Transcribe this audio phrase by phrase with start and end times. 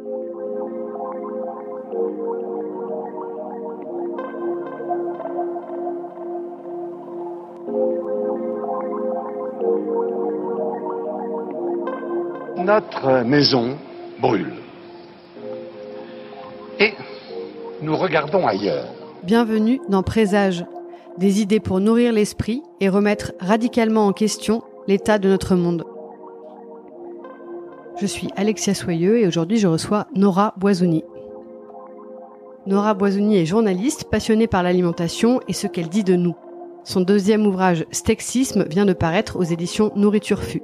[0.00, 0.06] Notre
[13.24, 13.76] maison
[14.20, 14.52] brûle.
[16.78, 16.92] Et
[17.82, 18.86] nous regardons ailleurs.
[19.24, 20.64] Bienvenue dans Présage,
[21.16, 25.82] des idées pour nourrir l'esprit et remettre radicalement en question l'état de notre monde.
[28.00, 31.02] Je suis Alexia Soyeux et aujourd'hui je reçois Nora Boisouni.
[32.64, 36.36] Nora Boisouni est journaliste passionnée par l'alimentation et ce qu'elle dit de nous.
[36.84, 40.62] Son deuxième ouvrage Stexisme vient de paraître aux éditions Nourriture Fut.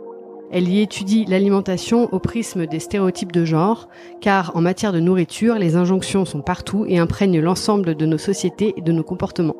[0.52, 3.88] Elle y étudie l'alimentation au prisme des stéréotypes de genre,
[4.20, 8.74] car en matière de nourriture, les injonctions sont partout et imprègnent l'ensemble de nos sociétés
[8.76, 9.56] et de nos comportements.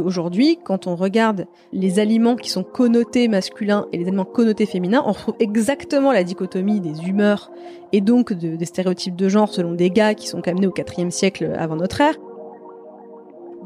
[0.00, 5.02] Aujourd'hui, quand on regarde les aliments qui sont connotés masculins et les aliments connotés féminins,
[5.06, 7.50] on retrouve exactement la dichotomie des humeurs
[7.92, 11.52] et donc des stéréotypes de genre selon des gars qui sont amenés au IVe siècle
[11.58, 12.14] avant notre ère.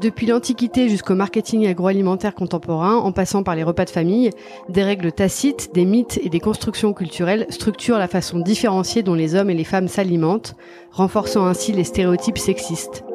[0.01, 4.29] Depuis l'Antiquité jusqu'au marketing agroalimentaire contemporain, en passant par les repas de famille,
[4.67, 9.35] des règles tacites, des mythes et des constructions culturelles structurent la façon différenciée dont les
[9.35, 10.57] hommes et les femmes s'alimentent,
[10.91, 13.05] renforçant ainsi les stéréotypes sexistes.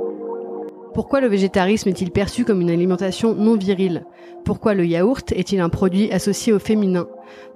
[0.92, 4.05] Pourquoi le végétarisme est-il perçu comme une alimentation non virile?
[4.44, 7.06] Pourquoi le yaourt est-il un produit associé au féminin?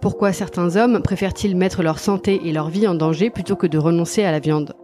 [0.00, 3.78] Pourquoi certains hommes préfèrent-ils mettre leur santé et leur vie en danger plutôt que de
[3.78, 4.74] renoncer à la viande?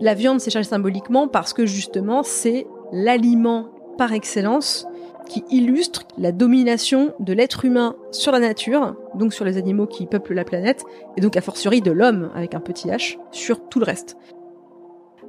[0.00, 4.86] La viande s'échelle symboliquement parce que justement c'est l'aliment par excellence
[5.28, 10.06] qui illustre la domination de l'être humain sur la nature, donc sur les animaux qui
[10.06, 10.84] peuplent la planète,
[11.16, 14.16] et donc a fortiori de l'homme avec un petit h sur tout le reste.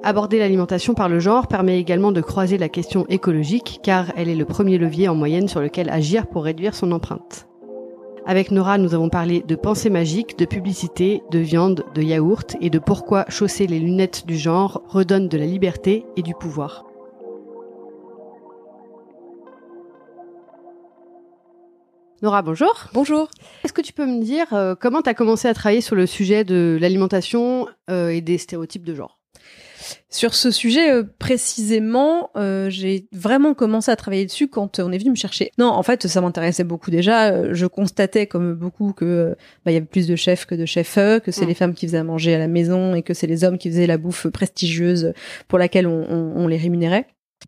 [0.04, 4.36] Aborder l'alimentation par le genre permet également de croiser la question écologique, car elle est
[4.36, 7.48] le premier levier en moyenne sur lequel agir pour réduire son empreinte.
[8.26, 12.70] Avec Nora, nous avons parlé de pensée magique, de publicité, de viande, de yaourt et
[12.70, 16.86] de pourquoi chausser les lunettes du genre redonne de la liberté et du pouvoir.
[22.22, 22.86] Nora, bonjour.
[22.94, 23.30] Bonjour.
[23.64, 26.06] Est-ce que tu peux me dire euh, comment tu as commencé à travailler sur le
[26.06, 29.17] sujet de l'alimentation euh, et des stéréotypes de genre?
[30.10, 34.98] Sur ce sujet euh, précisément, euh, j'ai vraiment commencé à travailler dessus quand on est
[34.98, 35.52] venu me chercher.
[35.58, 37.32] Non, en fait, ça m'intéressait beaucoup déjà.
[37.32, 40.66] Euh, je constatais, comme beaucoup, que bah, il y avait plus de chefs que de
[40.66, 41.48] chefs, que c'est mm.
[41.48, 43.70] les femmes qui faisaient à manger à la maison et que c'est les hommes qui
[43.70, 45.14] faisaient la bouffe prestigieuse
[45.48, 46.06] pour laquelle on,
[46.36, 47.06] on les rémunérait.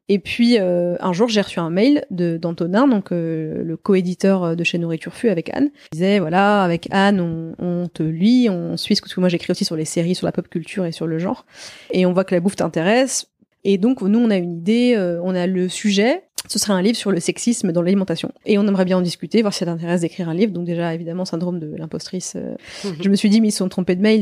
[0.07, 4.77] Et puis un jour, j'ai reçu un mail de d'Antonin, donc le coéditeur de chez
[4.77, 5.69] Nourriture Fu avec Anne.
[5.91, 9.51] Il disait voilà, avec Anne, on, on te lit, on suit ce que moi j'écris
[9.51, 11.45] aussi sur les séries, sur la pop culture et sur le genre,
[11.91, 13.27] et on voit que la bouffe t'intéresse.
[13.63, 16.23] Et donc nous, on a une idée, on a le sujet.
[16.47, 18.31] Ce serait un livre sur le sexisme dans l'alimentation.
[18.45, 20.53] Et on aimerait bien en discuter, voir si ça t'intéresse d'écrire un livre.
[20.53, 22.35] Donc déjà, évidemment, syndrome de l'impostrice.
[22.35, 22.91] Mhm.
[23.01, 24.21] Je me suis dit, mais ils se sont trompés de mail.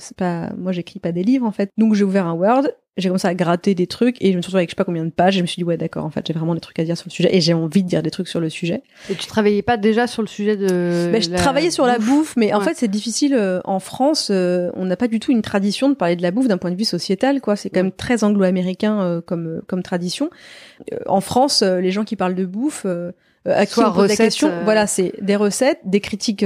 [0.00, 1.70] c'est pas, moi, j'écris pas des livres en fait.
[1.76, 2.68] Donc j'ai ouvert un Word
[2.98, 4.84] j'ai commencé à gratter des trucs et je me suis retrouvée avec je sais pas
[4.84, 5.36] combien de pages.
[5.36, 6.96] Et je me suis dit ouais d'accord en fait j'ai vraiment des trucs à dire
[6.96, 8.82] sur le sujet et j'ai envie de dire des trucs sur le sujet.
[9.08, 12.34] Et tu travaillais pas déjà sur le sujet de ben, je travaillais sur la bouffe?
[12.36, 15.42] mais en fait c'est difficile euh, en France euh, on n'a pas du tout une
[15.42, 17.56] tradition de parler de la bouffe d'un point de vue sociétal quoi.
[17.56, 20.30] C'est quand même très anglo-américain euh, comme comme tradition.
[21.06, 22.86] en France les gens qui parlent de bouffe
[23.44, 26.44] à qui on la question, voilà, c'est des recettes, des critiques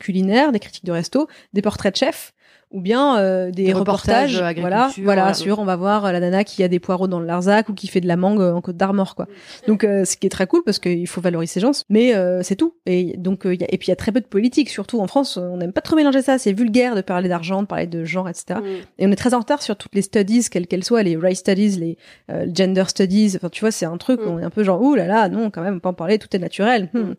[0.00, 2.32] culinaires, des critiques de resto, des portraits de chefs
[2.72, 6.68] ou bien euh, des, reportages, voilà, voilà, sur on va voir la nana qui a
[6.68, 9.26] des poireaux dans le Larzac ou qui fait de la mangue en Côte d'Armor, quoi.
[9.66, 12.42] Donc, euh, ce qui est très cool parce qu'il faut valoriser ces gens, mais euh,
[12.44, 12.76] c'est tout.
[12.86, 15.08] Et donc, y a, et puis il y a très peu de politique, surtout en
[15.08, 16.38] France, on n'aime pas trop mélanger ça.
[16.38, 18.60] C'est vulgaire de parler d'argent, de parler de genre, etc.
[18.98, 21.38] Et on est très en retard sur toutes les studies, quelles qu'elles soient, les race
[21.38, 21.98] studies, les
[22.54, 23.32] gender studies.
[23.34, 25.50] Enfin, tu vois, c'est un truc, on est un peu genre, ouh là là, non,
[25.50, 26.88] quand même, on peut en parler, tout est naturel.
[26.94, 27.14] Hmm.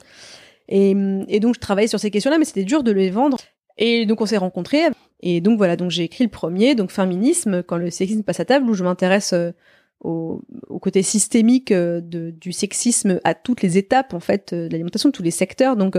[0.69, 0.95] Et,
[1.28, 3.38] et, donc je travaillais sur ces questions-là, mais c'était dur de les vendre.
[3.78, 4.84] Et donc on s'est rencontrés.
[5.21, 8.45] Et donc voilà, donc j'ai écrit le premier, donc féminisme, quand le sexisme passe à
[8.45, 9.51] table, où je m'intéresse euh,
[9.99, 14.67] au, au, côté systémique euh, de, du sexisme à toutes les étapes en fait euh,
[14.67, 15.75] de l'alimentation, de tous les secteurs.
[15.75, 15.97] Donc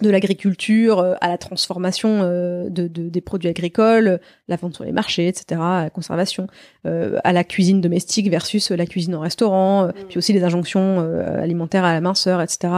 [0.00, 5.28] de l'agriculture à la transformation de, de, des produits agricoles, la vente sur les marchés,
[5.28, 6.48] etc., à la conservation,
[6.84, 9.92] à la cuisine domestique versus la cuisine en restaurant, mmh.
[10.08, 12.72] puis aussi les injonctions alimentaires à la minceur, etc.,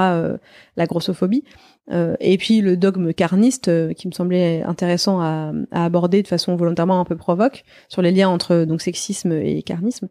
[0.77, 1.45] la grossophobie.
[1.91, 6.29] Euh, et puis le dogme carniste, euh, qui me semblait intéressant à, à, aborder de
[6.29, 10.09] façon volontairement un peu provoque, sur les liens entre donc sexisme et carnisme.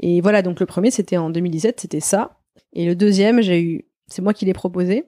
[0.00, 2.38] Et voilà, donc le premier c'était en 2017, c'était ça.
[2.72, 5.04] Et le deuxième, j'ai eu, c'est moi qui l'ai proposé,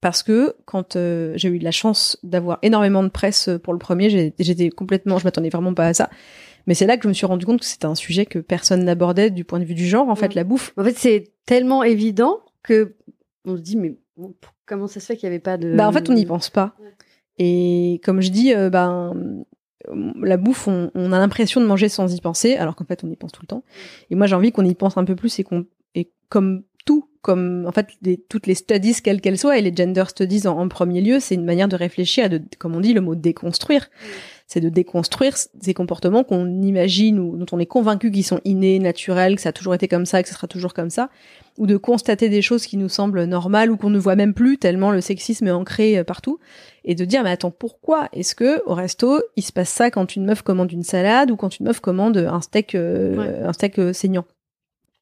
[0.00, 4.32] parce que quand euh, j'ai eu la chance d'avoir énormément de presse pour le premier,
[4.38, 6.10] j'étais complètement, je m'attendais vraiment pas à ça.
[6.66, 8.84] Mais c'est là que je me suis rendu compte que c'était un sujet que personne
[8.84, 10.36] n'abordait du point de vue du genre, en fait, mm.
[10.36, 10.72] la bouffe.
[10.76, 12.96] En fait, c'est tellement évident que
[13.44, 13.98] on se dit mais
[14.66, 16.50] comment ça se fait qu'il n'y avait pas de Bah en fait, on n'y pense
[16.50, 16.74] pas.
[17.38, 19.44] Et comme je dis, euh, ben
[20.20, 23.10] la bouffe, on, on a l'impression de manger sans y penser, alors qu'en fait on
[23.10, 23.64] y pense tout le temps.
[24.10, 27.08] Et moi j'ai envie qu'on y pense un peu plus et qu'on et comme tout,
[27.22, 30.58] comme en fait les, toutes les studies quelles qu'elles soient et les gender studies en,
[30.58, 33.14] en premier lieu, c'est une manière de réfléchir et de, comme on dit, le mot
[33.14, 33.90] déconstruire
[34.46, 38.78] c'est de déconstruire ces comportements qu'on imagine ou dont on est convaincu qu'ils sont innés,
[38.78, 41.08] naturels, que ça a toujours été comme ça, que ce sera toujours comme ça,
[41.58, 44.58] ou de constater des choses qui nous semblent normales ou qu'on ne voit même plus
[44.58, 46.38] tellement le sexisme est ancré euh, partout,
[46.84, 50.14] et de dire mais attends pourquoi est-ce que au resto il se passe ça quand
[50.14, 53.78] une meuf commande une salade ou quand une meuf commande un steak euh, un steak
[53.78, 54.26] euh, saignant?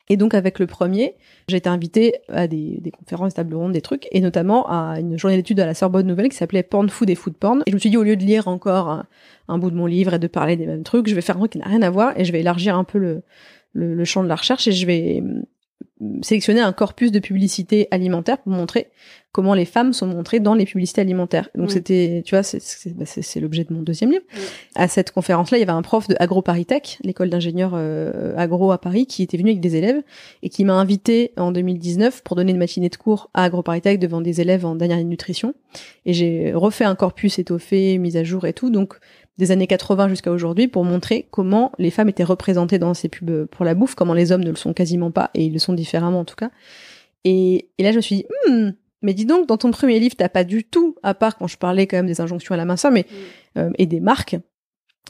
[0.08, 1.14] Et donc avec le premier,
[1.48, 4.98] j'ai été invitée à des, des, conférences, des tables rondes, des trucs, et notamment à
[4.98, 7.62] une journée d'études à la Sorbonne Nouvelle qui s'appelait Porn Food et Food Porn.
[7.66, 9.04] Et je me suis dit au lieu de lire encore
[9.48, 11.40] un, bout de mon livre et de parler des mêmes trucs, je vais faire un
[11.40, 13.22] truc qui n'a rien à voir et je vais élargir un peu
[13.72, 15.22] le champ de la recherche et je vais
[16.22, 18.88] sélectionner un corpus de publicité alimentaire pour montrer
[19.32, 21.48] comment les femmes sont montrées dans les publicités alimentaires.
[21.54, 23.04] Donc c'était, tu vois, c'est bah
[23.40, 24.24] l'objet de mon deuxième livre.
[24.74, 28.78] À cette conférence-là, il y avait un prof de AgroParisTech, l'école d'ingénieurs euh, agro à
[28.78, 30.02] Paris, qui était venu avec des élèves
[30.42, 34.20] et qui m'a invité en 2019 pour donner une matinée de cours à AgroParisTech devant
[34.20, 35.54] des élèves en dernière nutrition.
[36.04, 38.68] Et j'ai refait un corpus étoffé, mis à jour et tout.
[38.68, 38.98] Donc
[39.38, 43.46] des années 80 jusqu'à aujourd'hui pour montrer comment les femmes étaient représentées dans ces pubs
[43.46, 45.72] pour la bouffe, comment les hommes ne le sont quasiment pas et ils le sont
[45.72, 46.50] différemment en tout cas.
[47.24, 48.70] Et, et là je me suis dit, hmm,
[49.02, 51.58] mais dis donc, dans ton premier livre, t'as pas du tout, à part quand je
[51.58, 53.58] parlais quand même des injonctions à la minceur, mais mm.
[53.58, 54.36] euh, et des marques,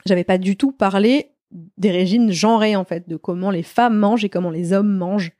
[0.06, 1.28] j'avais pas du tout parlé
[1.76, 5.32] des régimes genrés en fait, de comment les femmes mangent et comment les hommes mangent.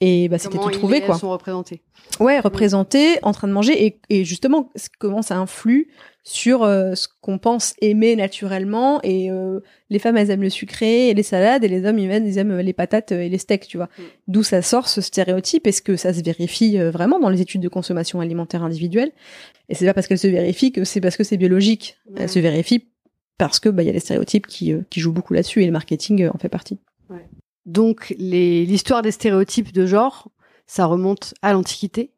[0.00, 1.18] Et bah c'était tout trouvé quoi.
[1.18, 1.82] sont représentés.
[2.20, 5.88] Ouais, représentés, en train de manger et, et justement comment ça influe
[6.28, 11.08] sur euh, ce qu'on pense aimer naturellement et euh, les femmes elles aiment le sucré
[11.08, 13.88] et les salades et les hommes ils aiment, les patates et les steaks tu vois
[13.98, 14.02] mm.
[14.28, 17.62] d'où ça sort ce stéréotype est-ce que ça se vérifie euh, vraiment dans les études
[17.62, 19.10] de consommation alimentaire individuelle
[19.70, 22.40] et c'est pas parce qu'elle se vérifie que c'est parce que c'est biologique elle se
[22.40, 22.88] vérifie
[23.38, 25.72] parce que bah il y a les stéréotypes qui qui jouent beaucoup là-dessus et le
[25.72, 26.78] marketing en fait partie
[27.08, 27.26] ouais.
[27.68, 30.28] Donc l'histoire des stéréotypes de genre
[30.66, 32.10] ça remonte à l'antiquité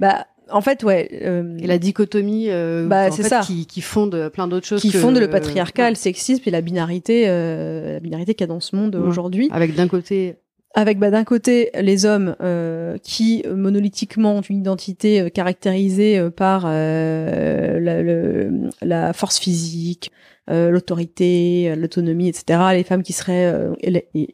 [0.00, 1.08] bah en fait, ouais.
[1.22, 4.80] Euh, et la dichotomie, euh, bah, c'est ça, qui, qui fonde plein d'autres choses.
[4.80, 8.52] Qui fonde le patriarcat, le sexisme et la binarité, euh, la binarité qu'il y a
[8.52, 9.48] dans ce monde aujourd'hui.
[9.52, 10.36] Avec d'un côté.
[10.74, 16.66] Avec bah, d'un côté les hommes euh, qui monolithiquement ont une identité euh, caractérisée par
[16.66, 20.10] la, le, la force physique,
[20.50, 22.60] euh, l'autorité, euh, l'autonomie, etc.
[22.72, 23.74] Les femmes qui seraient euh,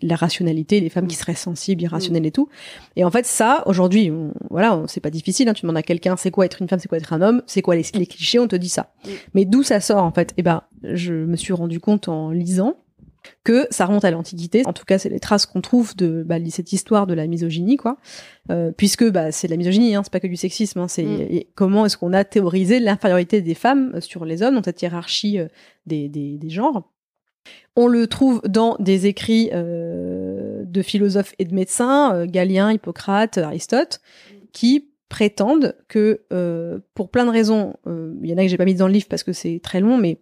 [0.01, 1.19] la, rationalité, les femmes qui mm.
[1.19, 2.49] seraient sensibles, irrationnelles et tout.
[2.97, 4.11] Et en fait, ça, aujourd'hui,
[4.49, 5.51] voilà, c'est pas difficile.
[5.51, 7.43] Hein, tu demandes à quelqu'un, c'est quoi être une femme, c'est quoi être un homme,
[7.47, 8.95] c'est quoi les, les, clichés, on te dit ça.
[9.05, 9.09] Mm.
[9.35, 10.33] Mais d'où ça sort en fait?
[10.39, 12.77] Eh ben, je me suis rendu compte en lisant
[13.45, 14.63] que ça remonte à l'Antiquité.
[14.67, 17.77] En tout cas, c'est les traces qu'on trouve de bah, cette histoire de la misogynie,
[17.77, 17.99] quoi.
[18.51, 20.81] Euh, puisque bah, c'est de la misogynie, hein, c'est pas que du sexisme.
[20.81, 21.41] Hein, c'est mm.
[21.55, 25.49] comment est-ce qu'on a théorisé l'infériorité des femmes sur les hommes dans cette hiérarchie euh,
[25.87, 26.91] des, des, des, genres.
[27.77, 34.01] On le trouve dans des écrits euh, de philosophes et de médecins, Galien, Hippocrate, Aristote,
[34.53, 36.21] qui prétendent que
[36.93, 39.07] pour plein de raisons, il y en a que j'ai pas mis dans le livre
[39.09, 40.19] parce que c'est très long, mais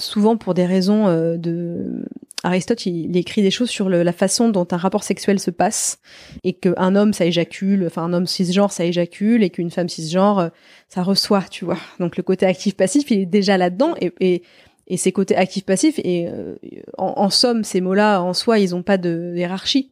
[0.00, 2.04] souvent pour des raisons de
[2.44, 5.98] Aristote, il, écrit des choses sur le, la façon dont un rapport sexuel se passe
[6.44, 10.38] et qu'un homme ça éjacule, enfin un homme cisgenre ça éjacule et qu'une femme cisgenre
[10.38, 10.48] euh,
[10.88, 11.78] ça reçoit, tu vois.
[11.98, 14.42] Donc le côté actif-passif, il est déjà là-dedans et, et,
[14.86, 16.54] et ces côtés actifs-passifs et euh,
[16.96, 19.90] en, somme ces mots-là en soi ils ont pas de hiérarchie,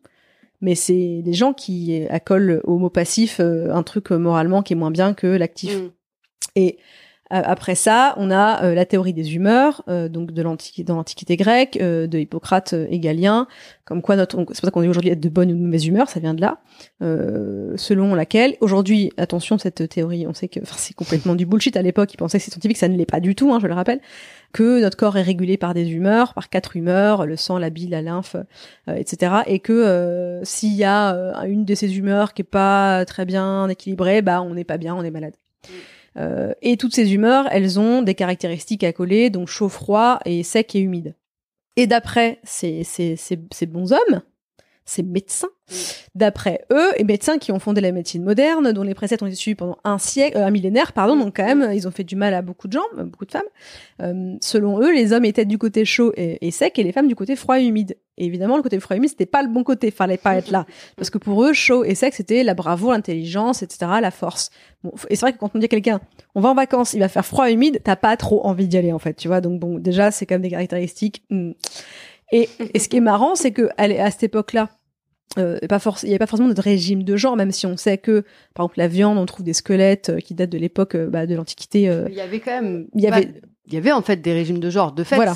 [0.60, 4.76] mais c'est des gens qui accolent au mot passif euh, un truc moralement qui est
[4.76, 5.76] moins bien que l'actif.
[5.76, 5.90] Mm.
[6.54, 6.82] Et euh,
[7.30, 11.36] après ça, on a euh, la théorie des humeurs, euh, donc de l'antiquité, dans l'antiquité
[11.36, 13.48] grecque, de Hippocrate et Galien,
[13.84, 15.86] comme quoi notre, c'est pour ça qu'on est aujourd'hui être de bonne ou de mauvaise
[15.86, 16.60] humeur, ça vient de là,
[17.00, 21.76] selon laquelle, aujourd'hui, attention, cette théorie, on sait que c'est complètement du bullshit.
[21.76, 23.66] À l'époque, ils pensaient que c'est scientifique, ça ne l'est pas du tout, hein, je
[23.66, 24.00] le rappelle,
[24.52, 27.90] que notre corps est régulé par des humeurs, par quatre humeurs, le sang, la bile,
[27.90, 28.36] la lymphe,
[28.88, 29.42] etc.
[29.46, 34.22] Et que s'il y a une de ces humeurs qui est pas très bien équilibrée,
[34.22, 35.34] bah on n'est pas bien, on est malade.
[36.16, 40.42] Euh, et toutes ces humeurs, elles ont des caractéristiques à coller, donc chaud, froid et
[40.42, 41.14] sec et humide.
[41.76, 44.22] Et d'après ces, ces, ces, ces bons hommes,
[44.86, 45.48] ces médecins,
[46.14, 49.34] d'après eux, et médecins qui ont fondé la médecine moderne, dont les préceptes ont été
[49.34, 52.16] suivis pendant un siècle, euh, un millénaire, pardon, donc quand même, ils ont fait du
[52.16, 53.42] mal à beaucoup de gens, beaucoup de femmes.
[54.00, 57.16] Euh, selon eux, les hommes étaient du côté chaud et, sec, et les femmes du
[57.16, 57.96] côté froid et humide.
[58.18, 60.50] Et évidemment, le côté froid et humide, c'était pas le bon côté, fallait pas être
[60.50, 60.64] là,
[60.96, 64.50] parce que pour eux, chaud et sec, c'était la bravoure, l'intelligence, etc., la force.
[64.82, 66.00] Bon, et c'est vrai que quand on dit à quelqu'un,
[66.34, 68.78] on va en vacances, il va faire froid et humide, t'as pas trop envie d'y
[68.78, 69.40] aller, en fait, tu vois.
[69.40, 71.24] Donc bon, déjà, c'est quand même des caractéristiques.
[71.30, 71.52] Hmm.
[72.32, 74.70] Et, et ce qui est marrant, c'est que à cette époque-là,
[75.38, 77.98] euh, pas il n'y avait pas forcément de régime de genre, même si on sait
[77.98, 78.22] que,
[78.54, 81.26] par exemple, la viande, on trouve des squelettes euh, qui datent de l'époque euh, bah,
[81.26, 81.82] de l'Antiquité.
[82.08, 82.86] Il y avait quand même.
[82.94, 83.32] il y avait- bah,
[83.66, 85.16] il y avait en fait des régimes de genre, de fait.
[85.16, 85.34] Voilà.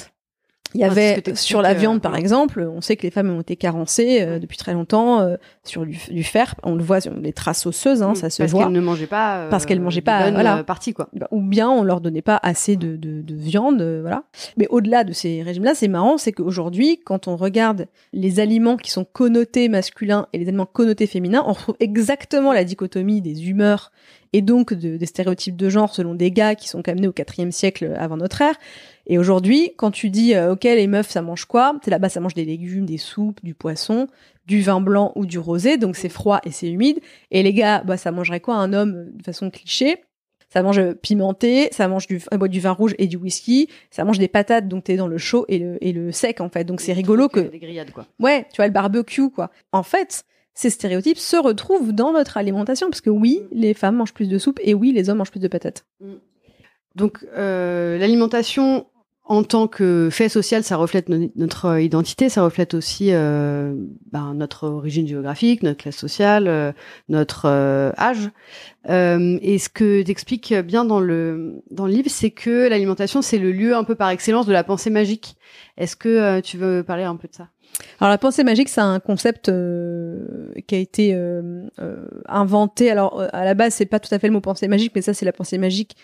[0.74, 2.20] Il y avait sur la euh, viande, par ouais.
[2.20, 5.84] exemple, on sait que les femmes ont été carencées euh, depuis très longtemps euh, sur
[5.84, 6.54] du, du fer.
[6.62, 8.64] On le voit sur les traces osseuses, hein, ça se parce voit.
[8.64, 9.38] qu'elles ne mangeaient pas.
[9.38, 10.58] euh, Parce qu'elles mangeaient pas, voilà.
[10.58, 11.08] euh, parties, quoi.
[11.12, 14.22] Bah, ou bien on leur donnait pas assez de, de, de viande, euh, voilà.
[14.56, 18.90] Mais au-delà de ces régimes-là, c'est marrant, c'est qu'aujourd'hui, quand on regarde les aliments qui
[18.92, 23.90] sont connotés masculins et les aliments connotés féminins, on retrouve exactement la dichotomie des humeurs
[24.32, 27.08] et donc de- des stéréotypes de genre selon des gars qui sont quand même nés
[27.08, 28.54] au IVe siècle avant notre ère.
[29.06, 32.20] Et aujourd'hui, quand tu dis euh, ok les meufs ça mange quoi, c'est là-bas ça
[32.20, 34.06] mange des légumes, des soupes, du poisson,
[34.46, 37.00] du vin blanc ou du rosé, donc c'est froid et c'est humide.
[37.30, 38.54] Et les gars, bah ça mangerait quoi?
[38.56, 39.96] Un homme de façon cliché?
[40.52, 43.68] Ça mange euh, pimenté, ça mange du, euh, boit du vin rouge et du whisky,
[43.92, 46.49] ça mange des patates, donc t'es dans le chaud et le, et le sec en
[46.49, 46.64] fait.
[46.64, 48.06] Donc c'est rigolo que, Des grillades, quoi.
[48.18, 49.52] ouais, tu vois le barbecue quoi.
[49.70, 54.14] En fait, ces stéréotypes se retrouvent dans notre alimentation parce que oui, les femmes mangent
[54.14, 55.87] plus de soupe et oui, les hommes mangent plus de patates.
[56.97, 58.87] Donc, euh, l'alimentation
[59.25, 63.75] en tant que fait social, ça reflète no- notre identité, ça reflète aussi euh,
[64.11, 66.73] ben, notre origine géographique, notre classe sociale, euh,
[67.09, 68.30] notre euh, âge.
[68.88, 73.52] Et ce que t'expliques bien dans le dans le livre, c'est que l'alimentation, c'est le
[73.52, 75.37] lieu un peu par excellence de la pensée magique.
[75.76, 77.50] Est-ce que tu veux parler un peu de ça?
[78.00, 82.90] Alors la pensée magique, c'est un concept euh, qui a été euh, euh, inventé.
[82.90, 85.02] Alors euh, à la base, c'est pas tout à fait le mot pensée magique, mais
[85.02, 85.96] ça c'est la pensée magique.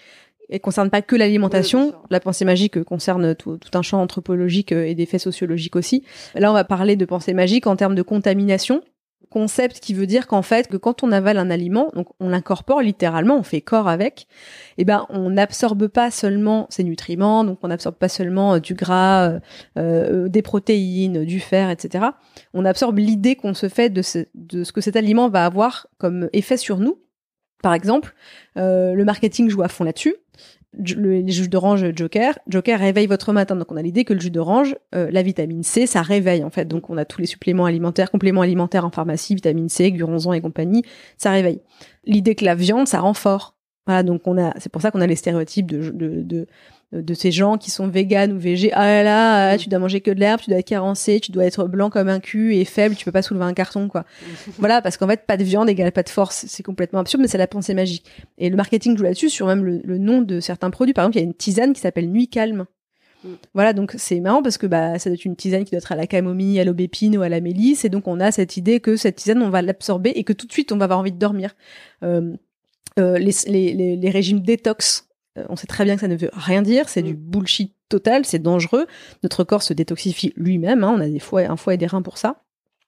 [0.48, 1.92] Elle concerne pas que l'alimentation.
[2.10, 6.04] la pensée magique concerne tout, tout un champ anthropologique et des faits sociologiques aussi.
[6.36, 8.82] Là, on va parler de pensée magique en termes de contamination.
[9.36, 12.80] Concept qui veut dire qu'en fait, que quand on avale un aliment, donc on l'incorpore
[12.80, 14.28] littéralement, on fait corps avec,
[14.78, 18.72] et ben on n'absorbe pas seulement ses nutriments, donc on n'absorbe pas seulement euh, du
[18.72, 19.40] gras, euh,
[19.76, 22.06] euh, des protéines, du fer, etc.
[22.54, 25.86] On absorbe l'idée qu'on se fait de ce, de ce que cet aliment va avoir
[25.98, 26.98] comme effet sur nous.
[27.62, 28.14] Par exemple,
[28.54, 30.14] le marketing joue à fond là-dessus.
[30.78, 33.56] Le, jus d'orange Joker, Joker réveille votre matin.
[33.56, 36.50] Donc on a l'idée que le jus d'orange, euh, la vitamine C, ça réveille en
[36.50, 36.66] fait.
[36.66, 40.40] Donc on a tous les suppléments alimentaires, compléments alimentaires en pharmacie, vitamine C, guronzan et
[40.40, 40.84] compagnie,
[41.16, 41.60] ça réveille.
[42.04, 43.56] L'idée que la viande, ça rend fort.
[43.86, 46.46] Voilà, donc on a, c'est pour ça qu'on a les stéréotypes de, de, de,
[46.92, 48.72] de ces gens qui sont véganes ou végés.
[48.72, 51.32] Ah là là, ah, tu dois manger que de l'herbe, tu dois être carencé, tu
[51.32, 54.04] dois être blanc comme un cul et faible, tu peux pas soulever un carton, quoi.
[54.58, 56.44] voilà, parce qu'en fait, pas de viande égale pas de force.
[56.48, 58.04] C'est complètement absurde, mais c'est la pensée magique.
[58.38, 60.94] Et le marketing joue là-dessus sur même le, le nom de certains produits.
[60.94, 62.66] Par exemple, il y a une tisane qui s'appelle Nuit Calme.
[63.24, 63.34] Mm.
[63.54, 65.92] Voilà, donc c'est marrant parce que bah, ça doit être une tisane qui doit être
[65.92, 67.84] à la camomille, à l'aubépine ou à la mélisse.
[67.84, 70.46] Et donc, on a cette idée que cette tisane, on va l'absorber et que tout
[70.46, 71.54] de suite, on va avoir envie de dormir.
[72.02, 72.32] Euh,
[72.98, 75.05] euh, les, les, les, les régimes détox,
[75.48, 76.88] on sait très bien que ça ne veut rien dire.
[76.88, 77.06] C'est Mm.
[77.06, 78.86] du bullshit total, c'est dangereux.
[79.22, 80.82] Notre corps se détoxifie lui-même.
[80.84, 82.42] hein, on a des foies, un foie et des reins pour ça.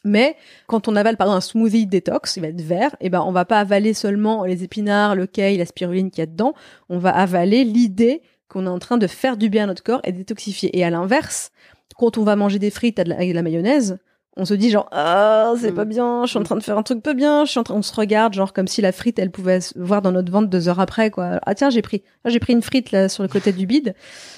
[0.05, 0.37] Mais
[0.69, 3.33] quand on avale par exemple un smoothie détox, il va être vert, et ben on
[3.33, 6.55] va pas avaler seulement les épinards, le kale, la spiruline qu'il y a dedans,
[6.89, 10.01] on va avaler l'idée qu'on est en train de faire du bien à notre corps
[10.05, 10.77] et détoxifier.
[10.79, 11.51] Et à l'inverse,
[11.97, 13.99] quand on va manger des frites avec de la mayonnaise,
[14.39, 15.75] on se dit genre ah c'est Mm.
[15.75, 17.65] pas bien, je suis en train de faire un truc pas bien, je suis en
[17.65, 20.33] train, on se regarde genre comme si la frite elle pouvait se voir dans notre
[20.33, 21.41] ventre deux heures après quoi.
[21.45, 23.95] Ah tiens j'ai pris, ah, j'ai pris une frite là sur le côté du bide,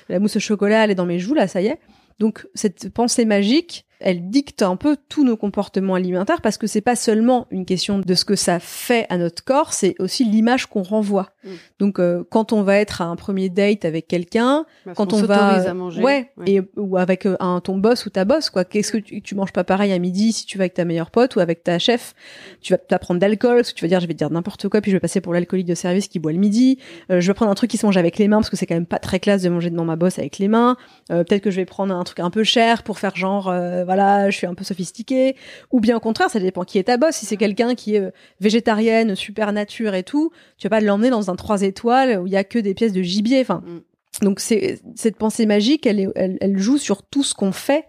[0.09, 1.79] la mousse au chocolat elle est dans mes joues là ça y est.
[2.19, 6.81] Donc cette pensée magique, elle dicte un peu tous nos comportements alimentaires parce que c'est
[6.81, 10.67] pas seulement une question de ce que ça fait à notre corps, c'est aussi l'image
[10.67, 11.31] qu'on renvoie.
[11.45, 11.49] Mm.
[11.79, 14.65] Donc euh, quand on va être à un premier date avec quelqu'un,
[14.95, 16.03] quand on va s'autorise à manger.
[16.03, 16.51] ouais, Ouais.
[16.53, 19.35] et ou avec euh, un ton boss ou ta boss quoi qu'est-ce que tu, tu
[19.35, 21.79] manges pas pareil à midi si tu vas avec ta meilleure pote ou avec ta
[21.79, 22.15] chef?
[22.61, 24.69] Tu vas pas prendre d'alcool parce que tu vas dire je vais te dire n'importe
[24.69, 26.79] quoi puis je vais passer pour l'alcoolique de service qui boit le midi
[27.11, 28.67] Euh, je vais prendre un truc qui se mange avec les mains parce que c'est
[28.67, 30.77] quand même pas très classe de manger devant ma boss avec les mains
[31.11, 33.85] Euh, peut-être que je vais prendre un truc un peu cher pour faire genre euh,
[33.91, 35.37] voilà je suis un peu sophistiqué
[35.71, 38.01] ou bien au contraire ça dépend qui est ta boss si c'est quelqu'un qui est
[38.01, 42.27] euh, végétarienne super nature et tout tu vas pas l'emmener dans un 3 étoiles où
[42.27, 44.25] il y a que des pièces de gibier enfin Mm.
[44.25, 47.87] donc c'est cette pensée magique, elle, est, elle, elle joue sur tout ce qu'on fait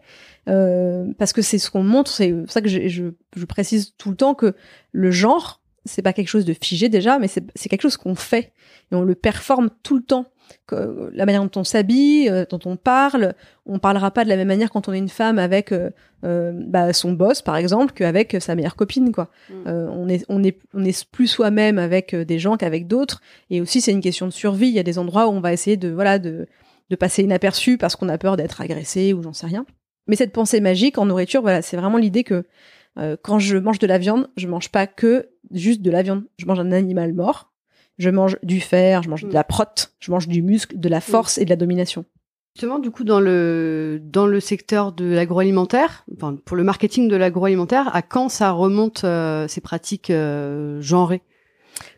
[0.49, 2.11] euh, parce que c'est ce qu'on montre.
[2.11, 3.05] C'est pour ça que je, je,
[3.35, 4.55] je précise tout le temps que
[4.91, 8.53] le genre c'est pas quelque chose de figé déjà, mais c'est quelque chose qu'on fait
[8.91, 10.27] et on le performe tout le temps.
[10.67, 13.33] Que, la manière dont on s'habille, euh, dont on parle,
[13.65, 15.89] on parlera pas de la même manière quand on est une femme avec euh,
[16.23, 19.29] euh, bah, son boss par exemple qu'avec sa meilleure copine quoi.
[19.49, 19.53] Mm.
[19.67, 23.21] Euh, on est on est on est plus soi-même avec euh, des gens qu'avec d'autres
[23.49, 24.67] et aussi c'est une question de survie.
[24.67, 26.47] Il y a des endroits où on va essayer de voilà de
[26.89, 29.65] de passer inaperçu parce qu'on a peur d'être agressé ou j'en sais rien.
[30.07, 32.43] Mais cette pensée magique en nourriture, voilà, c'est vraiment l'idée que
[32.97, 36.23] euh, quand je mange de la viande, je mange pas que juste de la viande.
[36.37, 37.50] Je mange un animal mort.
[37.97, 41.01] Je mange du fer, je mange de la prote, je mange du muscle, de la
[41.01, 42.05] force et de la domination.
[42.55, 47.15] Justement, du coup, dans le dans le secteur de l'agroalimentaire, enfin, pour le marketing de
[47.15, 51.21] l'agroalimentaire, à quand ça remonte euh, ces pratiques euh, genrées?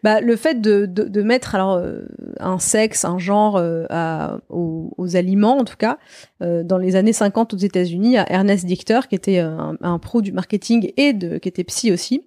[0.04, 2.02] Bah, le fait de, de, de mettre alors euh,
[2.40, 5.98] un sexe, un genre euh, à, aux, aux, aliments, en tout cas,
[6.42, 10.22] euh, dans les années 50 aux États-Unis, à Ernest Dichter, qui était un, un, pro
[10.22, 12.26] du marketing et de, qui était psy aussi,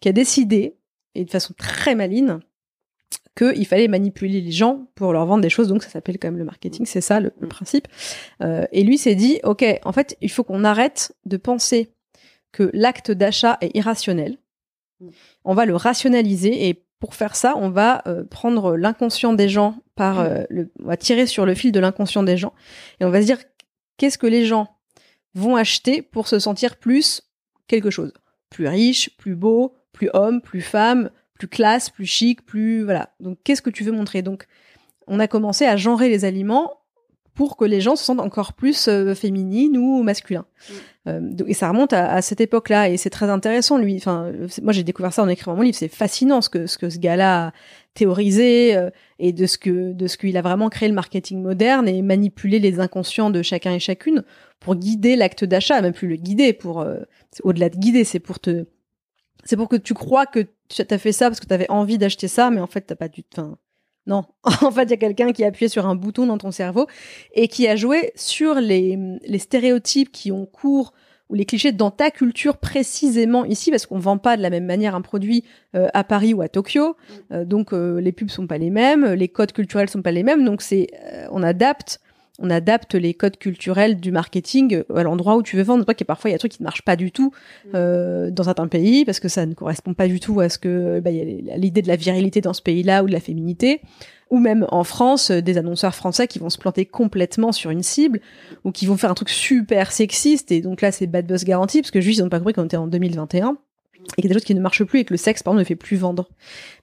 [0.00, 0.76] qui a décidé,
[1.14, 2.40] et de façon très maline,
[3.36, 5.68] qu'il fallait manipuler les gens pour leur vendre des choses.
[5.68, 7.88] Donc ça s'appelle quand même le marketing, c'est ça le, le principe.
[8.40, 11.90] et lui s'est dit, ok, en fait, il faut qu'on arrête de penser
[12.52, 14.38] que l'acte d'achat est irrationnel.
[15.44, 19.76] On va le rationaliser et pour faire ça, on va euh, prendre l'inconscient des gens
[19.94, 22.54] par euh, le, on va tirer sur le fil de l'inconscient des gens
[23.00, 23.38] et on va se dire
[23.98, 24.78] qu'est-ce que les gens
[25.34, 27.22] vont acheter pour se sentir plus
[27.66, 28.14] quelque chose,
[28.48, 33.10] plus riche, plus beau, plus homme, plus femme, plus classe, plus chic, plus voilà.
[33.20, 34.22] Donc qu'est-ce que tu veux montrer?
[34.22, 34.46] Donc
[35.06, 36.80] on a commencé à genrer les aliments
[37.34, 40.46] pour que les gens se sentent encore plus euh, féminines ou masculins.
[40.46, 40.72] Mm.
[41.06, 43.76] Euh, et ça remonte à, à cette époque-là et c'est très intéressant.
[43.76, 45.76] Lui, enfin, moi j'ai découvert ça en écrivant mon livre.
[45.76, 47.52] C'est fascinant ce que ce que ce gars-là a
[47.94, 51.88] théorisé euh, et de ce que de ce qu'il a vraiment créé le marketing moderne
[51.88, 54.22] et manipulé les inconscients de chacun et chacune
[54.60, 57.00] pour guider l'acte d'achat, même plus le guider pour euh,
[57.42, 58.64] au-delà de guider, c'est pour te
[59.44, 61.98] c'est pour que tu crois que tu as fait ça parce que tu avais envie
[61.98, 63.56] d'acheter ça, mais en fait t'as pas du, enfin
[64.06, 66.50] non, en fait, il y a quelqu'un qui a appuyé sur un bouton dans ton
[66.50, 66.86] cerveau
[67.32, 70.92] et qui a joué sur les, les stéréotypes qui ont cours
[71.30, 74.66] ou les clichés dans ta culture précisément ici, parce qu'on vend pas de la même
[74.66, 77.12] manière un produit euh, à Paris ou à Tokyo, mm.
[77.32, 80.22] euh, donc euh, les pubs sont pas les mêmes, les codes culturels sont pas les
[80.22, 80.88] mêmes, donc c'est
[81.30, 82.00] on adapte
[82.40, 85.84] on adapte les codes culturels du marketing à l'endroit où tu veux vendre.
[85.84, 87.32] Pas qu'il parfois il y a des trucs qui ne marchent pas du tout
[87.66, 87.68] mm.
[87.74, 91.00] euh, dans certains pays parce que ça ne correspond pas du tout à ce que
[91.00, 93.82] bah, l'idée de la virilité dans ce pays-là ou de la féminité.
[94.30, 97.84] Ou même en France, euh, des annonceurs français qui vont se planter complètement sur une
[97.84, 98.20] cible
[98.64, 101.82] ou qui vont faire un truc super sexiste et donc là c'est bad buzz garanti
[101.82, 103.56] parce que juste ils n'ont pas compris qu'on était en 2021
[104.16, 105.52] et qu'il y a des choses qui ne marchent plus et que le sexe par
[105.52, 106.28] exemple ne fait plus vendre.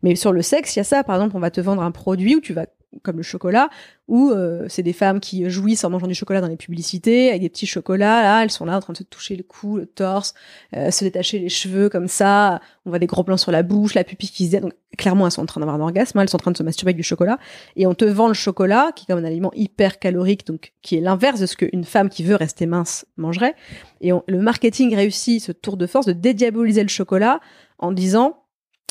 [0.02, 1.92] Mais sur le sexe, il y a ça par exemple, on va te vendre un
[1.92, 2.68] produit où tu vas
[3.04, 3.70] comme le chocolat,
[4.08, 7.42] où euh, c'est des femmes qui jouissent en mangeant du chocolat dans les publicités, avec
[7.42, 9.86] des petits chocolats, là, elles sont là en train de se toucher le cou, le
[9.86, 10.34] torse,
[10.76, 13.94] euh, se détacher les cheveux comme ça, on voit des gros plans sur la bouche,
[13.94, 16.36] la pupille qui se donc clairement elles sont en train d'avoir un orgasme, elles sont
[16.36, 17.40] en train de se masturber avec du chocolat,
[17.76, 20.98] et on te vend le chocolat, qui est comme un aliment hyper calorique, donc qui
[20.98, 23.56] est l'inverse de ce qu'une femme qui veut rester mince mangerait,
[24.02, 27.40] et le marketing réussit ce tour de force de dédiaboliser le chocolat
[27.80, 28.44] en disant,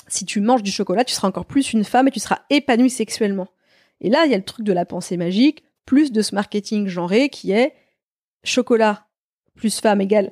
[0.09, 2.91] si tu manges du chocolat, tu seras encore plus une femme et tu seras épanouie
[2.91, 3.49] sexuellement.
[4.01, 6.87] Et là, il y a le truc de la pensée magique, plus de ce marketing
[6.87, 7.75] genré qui est
[8.45, 9.07] chocolat
[9.55, 10.31] plus femme égale.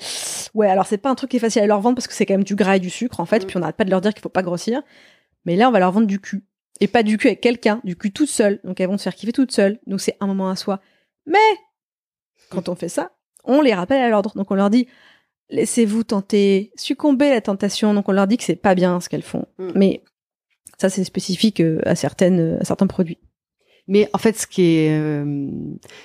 [0.54, 2.26] Ouais, alors c'est pas un truc qui est facile à leur vendre parce que c'est
[2.26, 3.46] quand même du gras et du sucre en fait, mm.
[3.46, 4.82] puis on n'arrête pas de leur dire qu'il faut pas grossir.
[5.44, 6.44] Mais là, on va leur vendre du cul.
[6.80, 8.60] Et pas du cul avec quelqu'un, du cul toute seule.
[8.64, 9.78] Donc elles vont se faire kiffer toute seule.
[9.86, 10.80] Donc c'est un moment à soi.
[11.26, 11.38] Mais
[12.50, 13.12] quand on fait ça,
[13.44, 14.32] on les rappelle à l'ordre.
[14.34, 14.86] Donc on leur dit
[15.50, 17.94] laissez-vous tenter, succomber à la tentation.
[17.94, 19.46] Donc on leur dit que c'est pas bien ce qu'elles font.
[19.58, 19.70] Mm.
[19.74, 20.02] Mais
[20.78, 23.18] ça c'est spécifique euh, à certaines à certains produits.
[23.88, 25.50] Mais en fait, ce qui est, euh,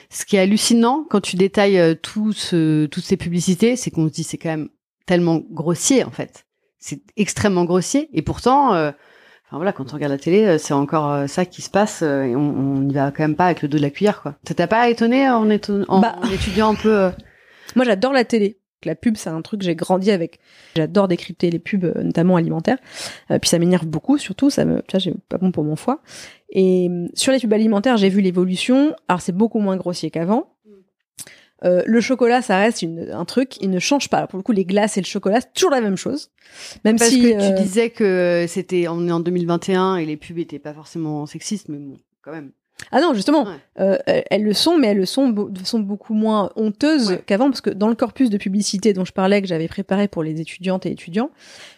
[0.10, 4.08] ce qui est hallucinant quand tu détailles euh, tout ce, toutes ces publicités, c'est qu'on
[4.08, 4.70] se dit c'est quand même
[5.06, 6.46] tellement grossier en fait.
[6.80, 8.92] C'est extrêmement grossier et pourtant, euh,
[9.46, 12.80] enfin voilà, quand on regarde la télé, c'est encore ça qui se passe et on
[12.80, 14.36] n'y va quand même pas avec le dos de la cuillère quoi.
[14.48, 17.12] Ça t'a pas étonné en, en, bah, en étudiant un peu
[17.76, 20.40] Moi, j'adore la télé la pub, c'est un truc que j'ai grandi avec.
[20.76, 22.78] J'adore décrypter les pubs, euh, notamment alimentaires.
[23.32, 24.50] Euh, puis ça m'énerve beaucoup, surtout.
[24.50, 26.02] Ça me, tu j'ai pas bon pour mon foie.
[26.50, 28.96] Et euh, sur les pubs alimentaires, j'ai vu l'évolution.
[29.08, 30.54] Alors c'est beaucoup moins grossier qu'avant.
[31.64, 34.28] Euh, le chocolat, ça reste une, un truc, il ne change pas.
[34.28, 36.30] Pour le coup, les glaces et le chocolat, c'est toujours la même chose.
[36.84, 40.38] Même Parce si que tu disais que c'était, on est en 2021 et les pubs
[40.40, 42.52] étaient pas forcément sexistes, mais bon, quand même.
[42.92, 43.48] Ah non, justement,
[43.80, 47.62] euh, elles le sont, mais elles le sont de façon beaucoup moins honteuse qu'avant, parce
[47.62, 50.86] que dans le corpus de publicité dont je parlais, que j'avais préparé pour les étudiantes
[50.86, 51.32] et étudiants,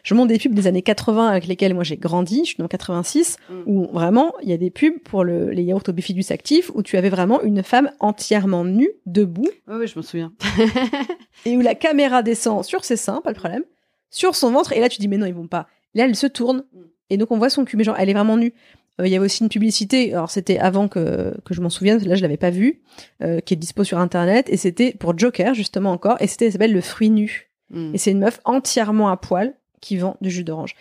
[0.03, 2.67] je montre des pubs des années 80 avec lesquelles moi j'ai grandi, je suis dans
[2.67, 3.53] 86, mm.
[3.65, 6.83] où vraiment, il y a des pubs pour le, les yaourts au bifidus actif, où
[6.83, 9.47] tu avais vraiment une femme entièrement nue, debout.
[9.67, 10.33] Oui, ouais, je me souviens.
[11.45, 13.63] et où la caméra descend sur ses seins, pas le problème,
[14.09, 15.67] sur son ventre, et là tu dis, mais non, ils vont pas.
[15.93, 16.79] Là, elle se tourne, mm.
[17.11, 18.53] et donc on voit son cul, mais genre, elle est vraiment nue.
[18.99, 22.03] Euh, il y avait aussi une publicité, alors c'était avant que, que je m'en souvienne,
[22.05, 22.81] là je l'avais pas vu,
[23.23, 26.73] euh, qui est dispo sur internet, et c'était pour Joker justement encore, et c'était, s'appelle
[26.73, 27.51] le fruit nu.
[27.69, 27.93] Hmm.
[27.93, 30.75] Et c'est une meuf entièrement à poil qui vend du jus d'orange.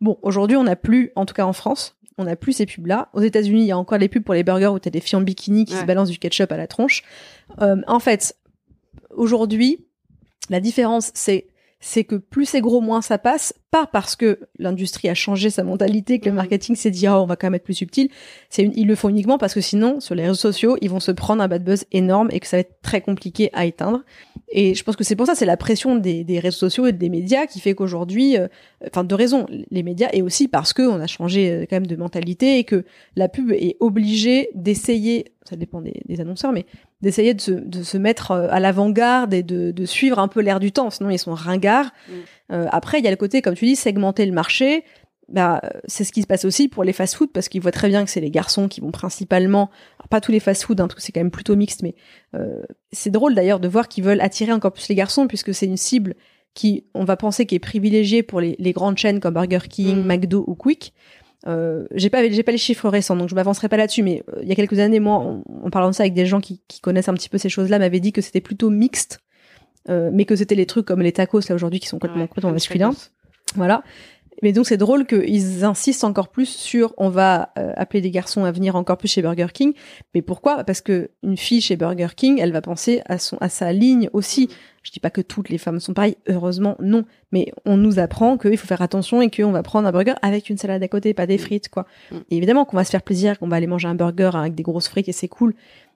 [0.00, 3.10] Bon, aujourd'hui on n'a plus, en tout cas en France, on n'a plus ces pubs-là.
[3.12, 5.16] Aux États-Unis, il y a encore les pubs pour les burgers où t'as des filles
[5.16, 7.02] en bikini qui se balancent du ketchup à la tronche.
[7.60, 8.36] Euh, en fait,
[9.10, 9.84] aujourd'hui,
[10.48, 13.54] la différence, c'est c'est que plus c'est gros, moins ça passe.
[13.70, 16.36] Pas parce que l'industrie a changé sa mentalité, que le Mhm.
[16.36, 18.08] marketing s'est dit, oh, on va quand même être plus subtil.
[18.48, 21.00] C'est une- ils le font uniquement parce que sinon, sur les réseaux sociaux, ils vont
[21.00, 24.02] se prendre un bad buzz énorme et que ça va être très compliqué à éteindre.
[24.50, 26.92] Et je pense que c'est pour ça, c'est la pression des, des réseaux sociaux et
[26.92, 28.48] des médias qui fait qu'aujourd'hui, euh,
[28.86, 31.86] enfin, de raison, les médias et aussi parce que on a changé euh, quand même
[31.86, 32.84] de mentalité et que
[33.16, 36.64] la pub est obligée d'essayer, ça dépend des, des annonceurs, mais
[37.02, 40.40] d'essayer de se, de se mettre euh, à l'avant-garde et de, de suivre un peu
[40.40, 41.92] l'air du temps, sinon ils sont ringards.
[42.08, 42.12] Mm.
[42.52, 44.84] Euh, après, il y a le côté, comme tu dis, segmenter le marché.
[45.28, 47.88] Bah, euh, c'est ce qui se passe aussi pour les fast-food parce qu'ils voient très
[47.88, 50.94] bien que c'est les garçons qui vont principalement, alors pas tous les fast-food, hein, parce
[50.94, 51.96] que c'est quand même plutôt mixte, mais
[52.36, 55.66] euh, c'est drôle d'ailleurs de voir qu'ils veulent attirer encore plus les garçons puisque c'est
[55.66, 56.14] une cible
[56.54, 60.04] qui, on va penser, qui est privilégiée pour les, les grandes chaînes comme Burger King,
[60.04, 60.06] Mm.
[60.06, 60.94] McDo ou Quick.
[61.46, 64.40] Euh, j'ai pas j'ai pas les chiffres récents donc je m'avancerai pas là-dessus mais euh,
[64.42, 66.60] il y a quelques années moi en, en parlant de ça avec des gens qui,
[66.66, 69.20] qui connaissent un petit peu ces choses-là m'avaient dit que c'était plutôt mixte
[69.88, 72.26] euh, mais que c'était les trucs comme les tacos là aujourd'hui qui sont complètement, Ouais,
[72.28, 72.92] complètement masculins.
[73.54, 73.84] voilà
[74.42, 78.44] mais donc c'est drôle qu'ils insistent encore plus sur on va euh, appeler des garçons
[78.44, 79.72] à venir encore plus chez Burger King.
[80.14, 80.64] Mais pourquoi?
[80.64, 84.10] Parce que une fille chez Burger King elle va penser à son à sa ligne
[84.12, 84.48] aussi.
[84.82, 87.04] Je dis pas que toutes les femmes sont pareilles heureusement non.
[87.32, 90.50] Mais on nous apprend qu'il faut faire attention et qu'on va prendre un burger avec
[90.50, 91.86] une salade à côté pas des frites quoi.
[92.10, 92.16] Mm.
[92.30, 94.62] et évidemment qu'on va se faire plaisir qu'on va aller manger un burger avec des
[94.62, 95.54] grosses frites et c'est cool.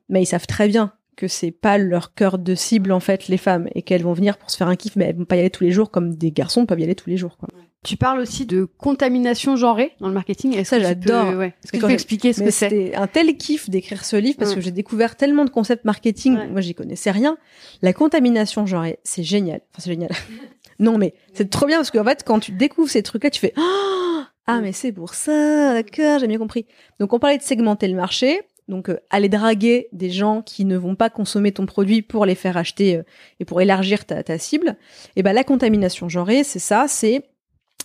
[0.08, 3.36] Mais ils savent très bien que c'est pas leur cœur de cible en fait les
[3.36, 5.40] femmes et qu'elles vont venir pour se faire un kiff mais elles vont pas y
[5.40, 7.48] aller tous les jours comme des garçons peuvent y aller tous les jours quoi
[7.82, 10.54] Tu parles aussi de contamination genrée dans le marketing.
[10.54, 11.30] Est-ce Ça, j'adore.
[11.32, 11.54] peux- ouais.
[11.64, 14.16] Est-ce que tu peux expliquer ce Mais que c'est c'était un tel kiff d'écrire ce
[14.16, 14.56] livre parce Ouais.
[14.56, 16.36] que j'ai découvert tellement de concepts marketing.
[16.36, 16.46] Ouais.
[16.48, 17.38] Moi, j'y connaissais rien.
[17.80, 19.60] La contamination, genre, c'est génial.
[19.72, 20.10] Enfin, c'est génial.
[20.78, 23.54] non, mais c'est trop bien parce qu'en fait, quand tu découvres ces trucs-là, tu fais
[23.56, 26.66] Ah, ah, mais c'est pour ça, d'accord, j'ai bien compris.
[26.98, 28.42] Donc, on parlait de segmenter le marché.
[28.70, 32.34] Donc, euh, aller draguer des gens qui ne vont pas consommer ton produit pour les
[32.34, 33.02] faire acheter euh,
[33.40, 34.76] et pour élargir ta, ta cible.
[35.16, 37.24] Et ben, la contamination genrée, c'est ça, c'est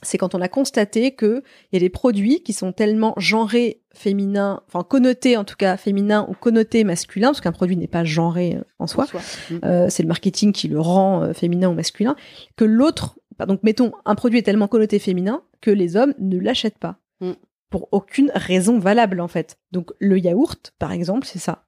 [0.05, 3.81] c'est quand on a constaté que il y a des produits qui sont tellement genrés
[3.93, 8.03] féminins, enfin connotés en tout cas féminin ou connotés masculin, parce qu'un produit n'est pas
[8.03, 9.05] genré euh, en soi.
[9.49, 9.55] Mm.
[9.63, 12.15] Euh, c'est le marketing qui le rend euh, féminin ou masculin.
[12.55, 13.17] Que l'autre,
[13.47, 17.31] donc mettons, un produit est tellement connoté féminin que les hommes ne l'achètent pas Mm.
[17.69, 19.57] Pour aucune raison valable en fait.
[19.71, 21.65] Donc le yaourt, par exemple, c'est ça.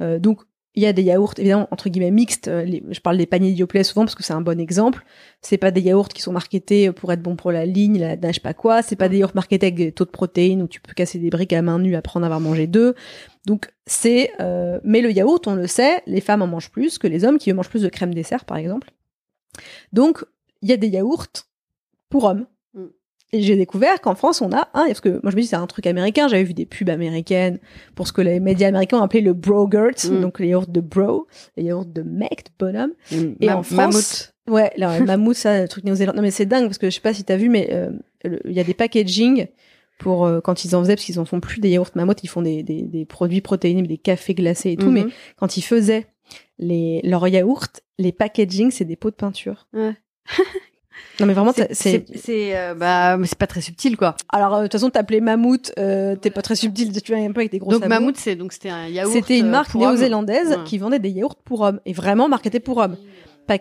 [0.00, 0.42] Euh, donc
[0.76, 2.48] il y a des yaourts évidemment entre guillemets mixtes.
[2.48, 5.04] euh, je parle des paniers Yoplait souvent parce que c'est un bon exemple.
[5.40, 8.40] C'est pas des yaourts qui sont marketés pour être bons pour la ligne, la sais
[8.40, 8.82] pas quoi.
[8.82, 11.30] C'est pas des yaourts marketés avec des taux de protéines où tu peux casser des
[11.30, 12.94] briques à main nue après en avoir mangé deux.
[13.46, 17.06] Donc c'est, euh, mais le yaourt, on le sait, les femmes en mangent plus que
[17.06, 18.90] les hommes qui mangent plus de crème dessert par exemple.
[19.92, 20.24] Donc
[20.60, 21.28] il y a des yaourts
[22.08, 22.46] pour hommes.
[23.36, 25.56] Et j'ai découvert qu'en France, on a un, parce que moi je me dis c'est
[25.56, 27.58] un truc américain, j'avais vu des pubs américaines
[27.96, 30.20] pour ce que les médias américains ont appelé le brogurt, Mm.
[30.20, 32.92] donc les yaourts de bro, les yaourts de mec, de bonhomme.
[33.10, 33.16] Mm.
[33.40, 34.34] Et Ma- en France, mammouth.
[34.48, 36.16] Ouais, alors, le mammouth, ça, le truc néo-zélandais.
[36.16, 37.90] Non, mais c'est dingue parce que je sais pas si t'as vu, mais euh,
[38.44, 39.46] il y a des packaging
[39.98, 42.28] pour euh, quand ils en faisaient, parce qu'ils en font plus des yaourts mammouth, ils
[42.28, 44.86] font des, des, des produits protéinés, des cafés glacés et tout.
[44.90, 44.92] Mhm.
[44.92, 45.04] Mais
[45.36, 46.06] quand ils faisaient
[46.58, 47.66] les leurs yaourts,
[47.98, 49.66] les packaging, c'est des pots de peinture.
[49.72, 49.94] Ouais.
[51.20, 52.56] non, mais vraiment, C'est- c'est.
[52.56, 54.16] euh, bah c'est pas très subtil quoi.
[54.30, 57.32] Alors, euh, de toute façon, t'appelais mammouth, euh, t'es pas très subtil, tu viens un
[57.32, 57.94] peu avec des gros Donc sabots.
[57.94, 59.12] mammouth c'est donc c'était un yaourt.
[59.12, 60.64] C'était une euh, marque néo-zélandaise Ouais.
[60.64, 62.96] qui vendait des yaourts pour hommes et vraiment marketé pour hommes.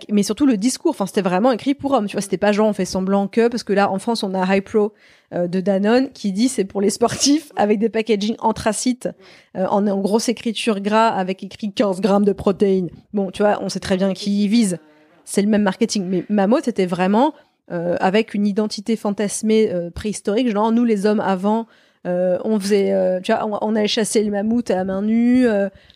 [0.09, 2.05] Mais surtout le discours, enfin c'était vraiment écrit pour hommes.
[2.07, 4.33] Tu vois, c'était pas genre on fait semblant que parce que là en France on
[4.33, 4.93] a High Pro
[5.33, 9.09] euh, de Danone qui dit c'est pour les sportifs avec des packaging anthracite
[9.57, 12.89] euh, en, en grosse écriture gras avec écrit 15 grammes de protéines.
[13.13, 14.77] Bon, tu vois, on sait très bien qui y vise.
[15.25, 16.05] C'est le même marketing.
[16.07, 17.33] Mais Mammoth était vraiment
[17.71, 21.65] euh, avec une identité fantasmée euh, préhistorique, genre nous les hommes avant.
[22.05, 25.47] euh, on faisait, tu vois, on, on allait chasser le mammouth à la main nue,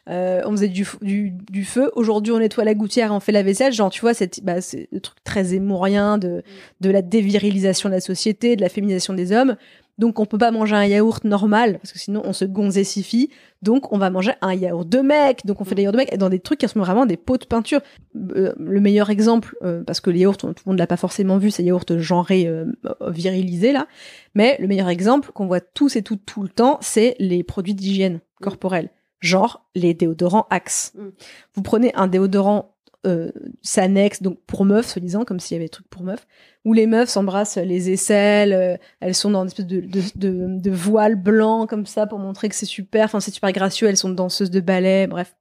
[0.08, 1.92] on faisait du, du, du feu.
[1.96, 3.74] Aujourd'hui, on nettoie la gouttière, on fait la vaisselle.
[3.74, 6.44] Genre, tu vois, c'est bah, c'est le truc très émourien de,
[6.80, 9.58] de la dévirilisation de la société, de la féminisation des hommes.
[9.98, 13.30] Donc, on peut pas manger un yaourt normal parce que sinon, on se gonzessifie.
[13.64, 15.46] Donc, on va manger un yaourt de mec.
[15.46, 17.38] Donc, on fait des yaourts de mec dans des trucs qui ressemblent vraiment des pots
[17.38, 17.82] de peinture.
[18.16, 21.38] Euh, le meilleur exemple, euh, parce que les yaourts, tout le monde l'a pas forcément
[21.38, 22.66] vu, ces yaourts genrés, euh,
[23.08, 23.88] virilisés là.
[24.36, 27.74] Mais le meilleur exemple qu'on voit tous et toutes tout le temps, c'est les produits
[27.74, 28.90] d'hygiène corporelle.
[29.20, 30.94] Genre les déodorants Axe.
[30.96, 31.08] Mm.
[31.56, 32.77] Vous prenez un déodorant
[33.08, 36.28] euh, Sanex, donc pour meufs, soi-disant, comme s'il y avait des trucs pour meufs,
[36.66, 41.66] où les meufs s'embrassent les aisselles, euh, elles sont dans une espèce de, voile blanc
[41.68, 44.60] comme ça pour montrer que c'est super, enfin c'est super gracieux, elles sont danseuses de
[44.60, 45.36] ballet, bref.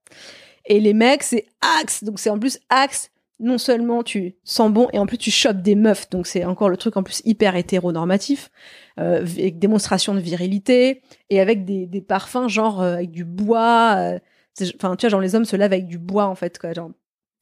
[0.66, 1.46] Et les mecs, c'est
[1.80, 5.30] Axe, donc c'est en plus Axe, non seulement tu sens bon, et en plus tu
[5.30, 8.50] chopes des meufs, donc c'est encore le truc en plus hyper hétéronormatif,
[8.98, 13.96] euh, avec démonstration de virilité, et avec des, des parfums genre euh, avec du bois,
[13.98, 14.18] euh,
[14.76, 16.90] enfin tu vois, genre les hommes se lavent avec du bois en fait, quoi, genre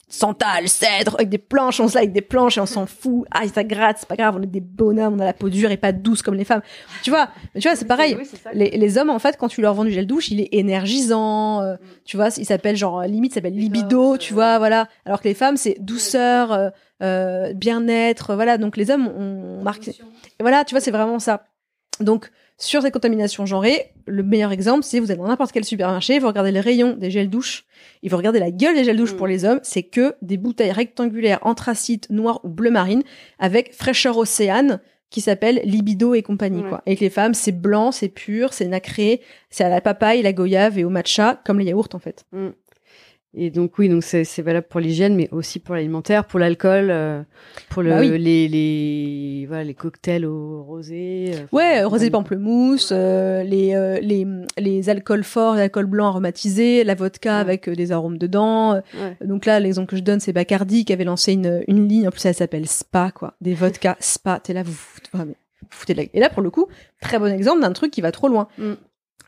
[0.09, 3.27] santal, cèdre, avec des planches, on se avec des planches et on s'en fout.
[3.31, 5.71] Ah, ça gratte, c'est pas grave, on est des bonhommes, on a la peau dure
[5.71, 6.63] et pas douce comme les femmes.
[7.03, 8.17] Tu vois, mais tu vois, c'est pareil.
[8.53, 11.63] Les, les hommes, en fait, quand tu leur vends du gel douche, il est énergisant,
[11.63, 14.89] euh, tu vois, il s'appelle genre, limite, il s'appelle libido, tu vois, voilà.
[15.05, 16.71] Alors que les femmes, c'est douceur, euh,
[17.03, 18.59] euh, bien-être, voilà.
[18.59, 19.89] Donc les hommes, on marque.
[19.89, 19.95] Et
[20.41, 21.47] voilà, tu vois, c'est vraiment ça.
[22.01, 26.19] Donc, sur ces contaminations genrées, le meilleur exemple, c'est vous allez dans n'importe quel supermarché,
[26.19, 27.65] vous regardez les rayons des gels douche,
[28.03, 29.31] et vous regardez la gueule des gels douche pour mm.
[29.31, 33.03] les hommes, c'est que des bouteilles rectangulaires anthracite, noir ou bleu marine,
[33.39, 36.83] avec fraîcheur océane, qui s'appelle libido et compagnie, quoi.
[36.87, 40.33] Et que les femmes, c'est blanc, c'est pur, c'est nacré, c'est à la papaye, la
[40.33, 42.25] goyave et au matcha, comme les yaourts, en fait.
[42.33, 42.49] Mm.
[43.37, 47.23] Et donc oui, donc c'est valable pour l'hygiène, mais aussi pour l'alimentaire, pour l'alcool, euh,
[47.69, 51.33] pour le, bah les, les voilà les cocktails au rosé.
[51.35, 57.39] Euh, ouais, rosé pamplemousse, euh, les, les les alcools forts, l'alcool blanc aromatisé, la vodka
[57.39, 58.81] avec des arômes dedans.
[59.21, 62.07] Donc là, l'exemple que je donne, c'est Bacardi qui avait lancé une une ligne.
[62.07, 64.41] En plus, elle s'appelle Spa, quoi, des vodkas Spa.
[64.41, 64.73] T'es là, vous,
[65.13, 65.35] vous, vous
[65.71, 66.05] foutez de la...
[66.15, 66.69] Et là, pour le coup,
[67.01, 68.47] très bon exemple d'un truc qui va trop loin.
[68.59, 68.75] Mm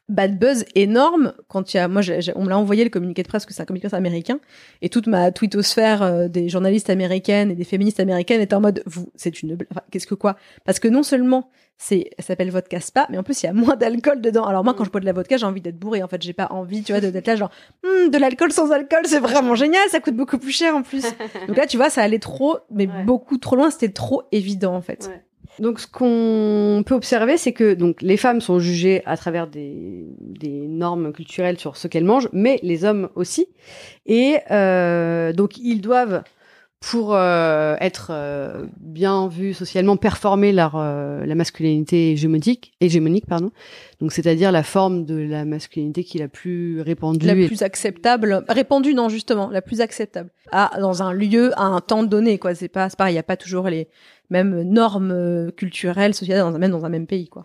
[0.08, 2.00] bad buzz énorme quand il y a moi
[2.36, 4.38] on me l'a envoyé le communiqué de presse que c'est un communiqué américain
[4.80, 8.82] et toute ma twittosphère euh, des journalistes américaines et des féministes américaines était en mode
[8.86, 10.36] vous c'est une enfin, qu'est-ce que quoi?
[10.64, 13.52] Parce que non seulement c'est ça s'appelle vodka spa mais en plus il y a
[13.52, 14.44] moins d'alcool dedans.
[14.44, 16.22] Alors moi quand je bois de la vodka j'ai envie d'être bourré en fait.
[16.22, 17.50] J'ai pas envie tu vois d'être là genre
[17.82, 21.04] hm, de l'alcool sans alcool c'est vraiment génial ça coûte beaucoup plus cher en plus.
[21.48, 24.82] Donc là tu vois ça allait trop mais beaucoup trop loin c'était trop évident en
[24.82, 25.10] fait
[25.58, 30.04] donc, ce qu'on peut observer, c'est que donc les femmes sont jugées à travers des,
[30.20, 33.46] des normes culturelles sur ce qu'elles mangent, mais les hommes aussi.
[34.06, 36.22] Et euh, donc, ils doivent
[36.80, 43.50] pour euh, être euh, bien vus socialement, performer leur euh, la masculinité hégémonique, hégémonique pardon.
[44.00, 48.44] Donc c'est-à-dire la forme de la masculinité qui est la plus répandue, la plus acceptable,
[48.48, 50.30] répandue non justement, la plus acceptable.
[50.52, 52.54] Ah, dans un lieu à un temps donné quoi.
[52.54, 53.88] C'est pas, c'est pareil, il y a pas toujours les
[54.30, 57.42] mêmes normes culturelles, sociales dans un même dans un même pays quoi.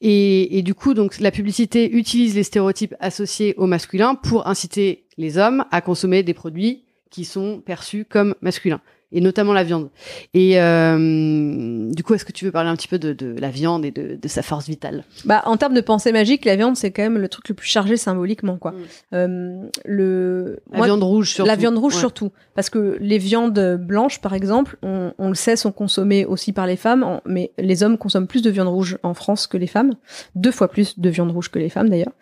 [0.00, 5.06] Et, et du coup donc la publicité utilise les stéréotypes associés au masculin pour inciter
[5.18, 8.80] les hommes à consommer des produits qui sont perçus comme masculins
[9.12, 9.90] et notamment la viande.
[10.34, 13.50] Et euh, du coup, est-ce que tu veux parler un petit peu de, de la
[13.50, 15.04] viande et de, de, sa force vitale?
[15.24, 17.68] Bah, en termes de pensée magique, la viande c'est quand même le truc le plus
[17.68, 18.72] chargé symboliquement, quoi.
[18.72, 18.76] Mm.
[19.14, 21.48] Euh, le la viande rouge surtout.
[21.48, 25.56] La viande rouge surtout, parce que les viandes blanches, par exemple, on, on, le sait,
[25.56, 29.14] sont consommées aussi par les femmes, mais les hommes consomment plus de viande rouge en
[29.14, 29.94] France que les femmes,
[30.34, 32.12] deux fois plus de viande rouge que les femmes d'ailleurs.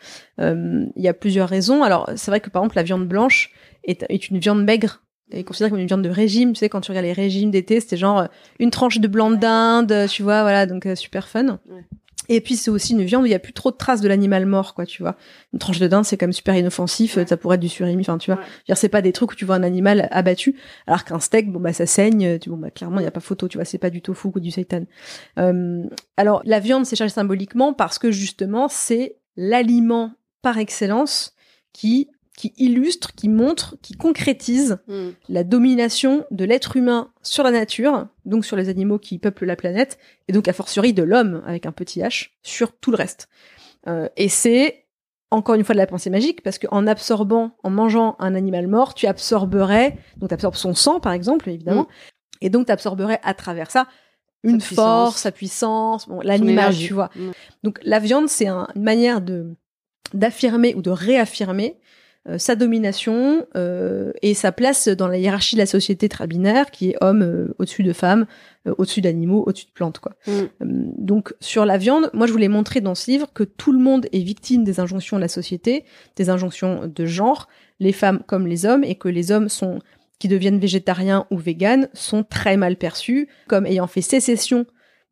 [0.40, 1.82] Euh, il y a plusieurs raisons.
[1.82, 3.52] Alors, c'est vrai que par exemple, la viande blanche
[3.84, 6.52] est, est une viande maigre est considérée comme une viande de régime.
[6.52, 8.26] Tu sais, quand tu regardes les régimes d'été, c'était genre euh,
[8.58, 11.58] une tranche de blanc d'Inde, tu vois, voilà, donc euh, super fun.
[12.28, 14.06] Et puis c'est aussi une viande où il y a plus trop de traces de
[14.06, 15.16] l'animal mort, quoi, tu vois.
[15.52, 18.18] Une tranche de dinde, c'est quand même super inoffensif, ça pourrait être du surimi, enfin,
[18.18, 18.40] tu vois.
[18.76, 20.54] C'est pas des trucs où tu vois un animal abattu,
[20.86, 23.18] alors qu'un steak, bon bah ça saigne, tu bon bah clairement il y a pas
[23.18, 24.84] photo, tu vois, c'est pas du tofu ou du seitan.
[25.40, 25.82] Euh,
[26.16, 30.12] alors la viande c'est chargé symboliquement parce que justement c'est l'aliment
[30.42, 31.34] par excellence
[31.72, 35.10] qui qui illustre, qui montre, qui concrétise hmm.
[35.28, 39.56] la domination de l'être humain sur la nature, donc sur les animaux qui peuplent la
[39.56, 43.28] planète, et donc a fortiori de l'homme avec un petit h sur tout le reste.
[43.88, 44.86] Euh, et c'est
[45.30, 48.94] encore une fois de la pensée magique parce qu'en absorbant, en mangeant un animal mort,
[48.94, 52.42] tu absorberais, donc tu absorbes son sang par exemple évidemment, hmm.
[52.42, 53.86] et donc tu absorberais à travers ça
[54.42, 57.10] une force, sa puissance, bon, l'animal, tu vois.
[57.14, 57.32] Hmm.
[57.62, 59.54] Donc la viande, c'est une manière de
[60.14, 61.78] d'affirmer ou de réaffirmer
[62.36, 66.90] sa domination euh, et sa place dans la hiérarchie de la société très binaire qui
[66.90, 68.26] est homme euh, au-dessus de femme,
[68.66, 70.12] au-dessus d'animaux, au-dessus de plantes quoi.
[70.26, 70.92] Mm.
[70.98, 74.06] donc sur la viande, moi je voulais montrer dans ce livre que tout le monde
[74.12, 75.84] est victime des injonctions de la société,
[76.16, 79.78] des injonctions de genre, les femmes comme les hommes et que les hommes sont
[80.18, 84.66] qui deviennent végétariens ou véganes sont très mal perçus comme ayant fait sécession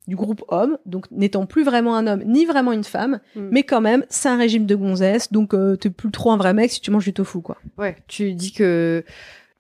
[0.07, 3.49] du groupe homme, donc n'étant plus vraiment un homme ni vraiment une femme, hmm.
[3.51, 6.55] mais quand même c'est un régime de gonzesse, donc euh, t'es plus trop un vrai
[6.55, 7.59] mec si tu manges du tofu quoi.
[7.77, 9.05] Ouais, tu dis que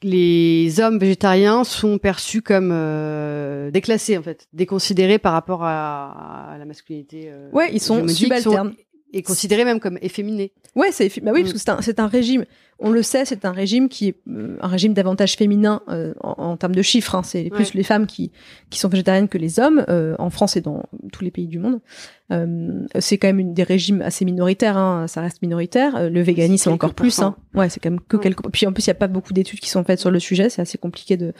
[0.02, 6.64] les hommes végétariens sont perçus comme euh, déclassés en fait, déconsidérés par rapport à, la
[6.64, 7.28] masculinité.
[7.28, 8.74] Euh, ouais, ils sont subalternes.
[9.12, 10.52] Et considérés même comme efféminés.
[10.74, 12.44] Ouais, c'est bah oui, parce que c'est un, c'est un régime
[12.80, 16.56] on le sait, c'est un régime qui est euh, un régime davantage féminin euh, en,
[16.56, 17.14] termes de chiffres.
[17.16, 17.22] Hein.
[17.24, 18.30] C'est plus les femmes qui,
[18.70, 21.58] qui sont végétariennes que les hommes, euh, en France et dans tous les pays du
[21.58, 21.80] monde.
[22.98, 25.06] c'est quand même une des régimes assez minoritaires, hein.
[25.08, 26.08] ça reste minoritaire.
[26.08, 27.18] le véganisme encore plus.
[27.20, 27.36] Hein.
[27.54, 28.48] Ouais, c'est quand même que quelques.
[28.50, 30.48] Puis en plus, il y a pas beaucoup d'études qui sont faites sur le sujet.
[30.48, 31.32] C'est assez compliqué de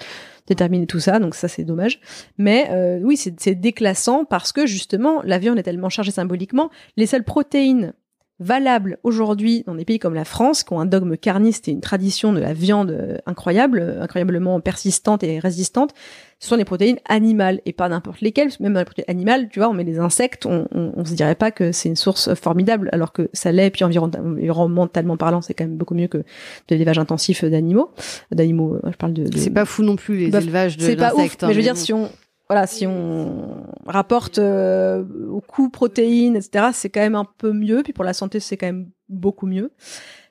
[0.49, 2.01] déterminer tout ça, donc ça c'est dommage.
[2.39, 6.71] Mais oui, c'est déclassant parce que justement, la viande est tellement chargée symboliquement.
[6.97, 7.93] Les seules protéines
[8.41, 11.81] valable aujourd'hui dans des pays comme la France, qui ont un dogme carniste et une
[11.81, 15.93] tradition de la viande euh, incroyable, euh, incroyablement persistante et résistante,
[16.39, 18.51] ce sont des protéines animales et pas n'importe lesquelles.
[18.61, 21.15] Même dans les protéines animales, tu vois, on met des insectes, on, on, on se
[21.15, 23.71] dirait pas que c'est une source formidable, alors que ça l'est.
[23.71, 26.25] Puis environnementalement parlant, c'est quand même beaucoup mieux que de
[26.71, 27.91] l'élevage intensif d'animaux.
[28.31, 29.25] D'animaux, euh, je parle de.
[29.25, 29.37] de...
[29.37, 31.59] C'est pas fou non plus les Bah, élevages de C'est pas ouf, hein, mais je
[31.59, 32.09] veux dire, si on
[32.49, 37.83] voilà, si on rapporte euh, au coût protéines, etc., c'est quand même un peu mieux.
[37.83, 39.71] Puis pour la santé, c'est quand même beaucoup mieux.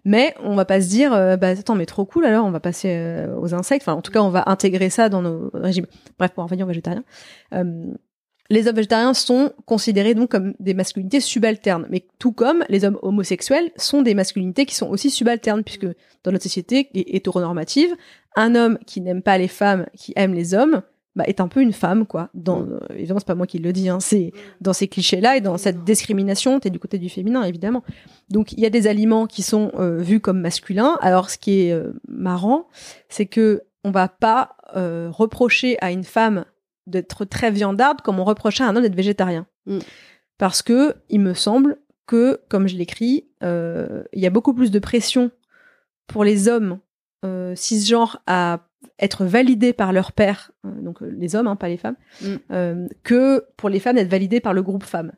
[0.07, 2.61] Mais on va pas se dire, euh, bah attends, mais trop cool alors, on va
[2.61, 3.83] passer euh, aux insectes.
[3.83, 5.85] Enfin, en tout cas, on va intégrer ça dans nos régimes.
[6.17, 7.03] Bref, pour en revenir aux végétariens.
[7.53, 7.93] Euh,
[8.49, 12.97] les hommes végétariens sont considérés donc comme des masculinités subalternes, mais tout comme les hommes
[13.01, 15.87] homosexuels sont des masculinités qui sont aussi subalternes, puisque
[16.23, 17.93] dans notre société hétéronormative,
[18.37, 20.83] un homme qui n'aime pas les femmes, qui aime les hommes,
[21.17, 22.29] bah, est un peu une femme, quoi.
[22.35, 25.41] Dans, euh, évidemment, c'est pas moi qui le dis, hein, c'est dans ces clichés-là et
[25.41, 27.83] dans cette discrimination, t'es du côté du féminin, évidemment.
[28.29, 30.95] Donc, il y a des aliments qui sont euh, vus comme masculins.
[31.01, 32.67] Alors, ce qui est euh, marrant,
[33.09, 36.45] c'est que on va pas euh, reprocher à une femme
[36.85, 39.47] d'être très viandarde comme on reprochait à un homme d'être végétarien.
[39.65, 39.79] Mm.
[40.37, 44.79] Parce que il me semble que, comme je l'écris, il y a beaucoup plus de
[44.79, 45.31] pression
[46.05, 46.79] pour les hommes
[47.55, 48.66] cisgenres à
[48.99, 52.25] être validés par leur père, euh, donc euh, les hommes, hein, pas les femmes, Mm.
[52.51, 55.11] euh, que pour les femmes d'être validées par le groupe femme.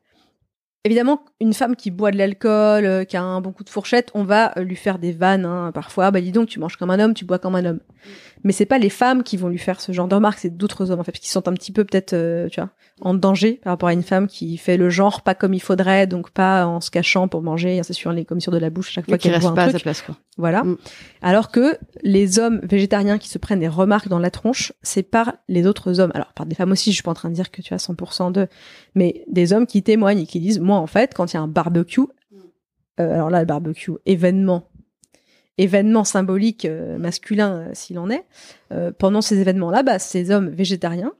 [0.83, 4.11] Évidemment, une femme qui boit de l'alcool, euh, qui a un bon coup de fourchette,
[4.13, 6.11] on va euh, lui faire des vannes hein, parfois.
[6.11, 7.79] Bah dis donc, tu manges comme un homme, tu bois comme un homme.
[8.43, 10.91] Mais c'est pas les femmes qui vont lui faire ce genre de remarques, c'est d'autres
[10.91, 12.69] hommes en fait, qui sont un petit peu peut-être, euh, tu vois,
[13.01, 16.07] en danger par rapport à une femme qui fait le genre pas comme il faudrait,
[16.07, 18.91] donc pas en se cachant pour manger, c'est sur les commissures de la bouche à
[18.91, 20.15] chaque fois qu'elle boit reste un pas à sa place, quoi.
[20.37, 20.63] Voilà.
[20.63, 20.77] Mm.
[21.21, 25.33] Alors que les hommes végétariens qui se prennent des remarques dans la tronche, c'est par
[25.49, 26.11] les autres hommes.
[26.15, 27.77] Alors par des femmes aussi, je suis pas en train de dire que tu as
[27.77, 28.47] 100% de,
[28.95, 32.01] mais des hommes qui témoignent et qui disent, moi en fait, quand un barbecue,
[32.99, 34.69] euh, alors là le barbecue événement,
[35.57, 38.25] événement symbolique euh, masculin euh, s'il en est,
[38.97, 41.13] pendant ces événements-là, bah, ces hommes végétariens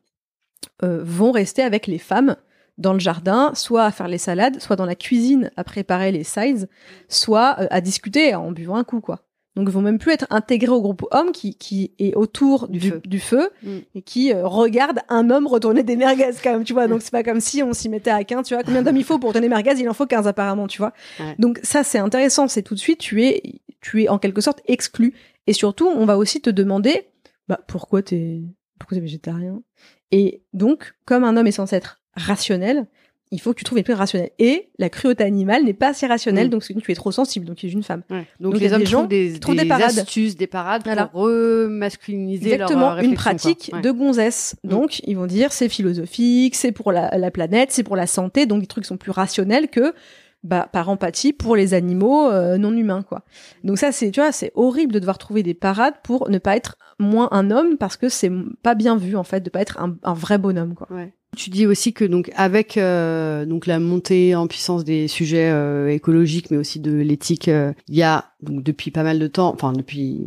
[0.81, 2.35] vont rester avec les femmes
[2.77, 6.23] dans le jardin, soit à faire les salades, soit dans la cuisine à préparer les
[6.23, 6.69] sides,
[7.09, 9.28] soit à discuter en buvant un coup, quoi.
[9.55, 12.79] Donc ils vont même plus être intégrés au groupe homme qui, qui est autour du,
[12.79, 13.49] Du du feu.
[13.63, 13.77] Mm.
[13.95, 16.87] et qui euh, regarde un homme retourner des merguez quand même, tu vois.
[16.87, 18.63] Donc c'est pas comme si on s'y mettait à 15, tu vois.
[18.63, 19.73] Combien d'hommes il faut pour retourner merguez?
[19.77, 20.93] Il en faut 15 apparemment, tu vois.
[21.19, 21.35] Ouais.
[21.39, 24.61] Donc ça c'est intéressant, c'est tout de suite tu es tu es en quelque sorte
[24.67, 25.13] exclu.
[25.47, 27.07] Et surtout on va aussi te demander
[27.47, 28.41] bah pourquoi t'es
[28.77, 29.61] pourquoi t'es végétarien?
[30.11, 32.87] Et donc comme un homme est censé être rationnel,
[33.31, 34.31] il faut que tu trouves une plus rationnelle.
[34.39, 36.49] Et la cruauté animale n'est pas assez rationnelle, Mm.
[36.49, 38.01] donc tu es trop sensible, donc tu es une femme.
[38.09, 38.25] Ouais.
[38.39, 39.99] Donc, les hommes des gens trouvent des, trouvent des des parades.
[39.99, 41.05] astuces, des parades Voilà.
[41.07, 43.69] pour remasculiniser leur, Exactement, euh, une pratique.
[43.73, 43.81] Ouais.
[43.81, 44.55] de gonzesse.
[44.63, 44.69] Mm.
[44.69, 48.45] Donc, ils vont dire c'est philosophique, c'est pour la, la planète, c'est pour la santé,
[48.45, 49.93] donc des trucs sont plus rationnels que
[50.43, 53.23] bah, par empathie pour les animaux euh, non humains, quoi.
[53.65, 56.55] Donc ça, c'est, tu vois, c'est horrible de devoir trouver des parades pour ne pas
[56.55, 58.31] être moins un homme parce que c'est
[58.63, 60.87] pas bien vu, en fait, de pas être un, un vrai bonhomme, quoi.
[60.91, 61.13] Ouais.
[61.37, 65.89] Tu dis aussi que donc avec euh, donc la montée en puissance des sujets euh,
[65.89, 69.53] écologiques, mais aussi de l'éthique, euh, il y a donc depuis pas mal de temps,
[69.53, 70.25] enfin depuis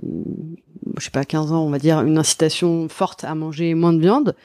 [0.96, 4.00] je sais pas 15 ans, on va dire, une incitation forte à manger moins de
[4.00, 4.36] viande,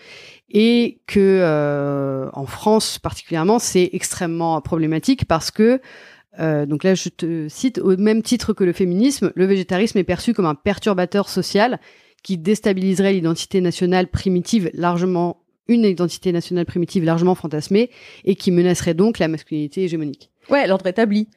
[0.50, 5.80] et que euh, en France particulièrement, c'est extrêmement problématique parce que
[6.40, 10.04] euh, donc là, je te cite au même titre que le féminisme, le végétarisme est
[10.04, 11.80] perçu comme un perturbateur social
[12.24, 17.90] qui déstabiliserait l'identité nationale primitive largement une identité nationale primitive largement fantasmée
[18.26, 20.30] et qui menacerait donc la masculinité hégémonique.
[20.50, 21.28] Ouais, l'ordre établi.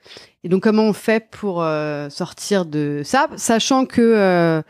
[0.45, 4.63] Et donc comment on fait pour euh, sortir de ça, sachant que euh,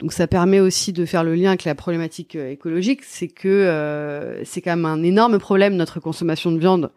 [0.00, 3.48] donc ça permet aussi de faire le lien avec la problématique euh, écologique, c'est que
[3.48, 6.90] euh, c'est quand même un énorme problème notre consommation de viande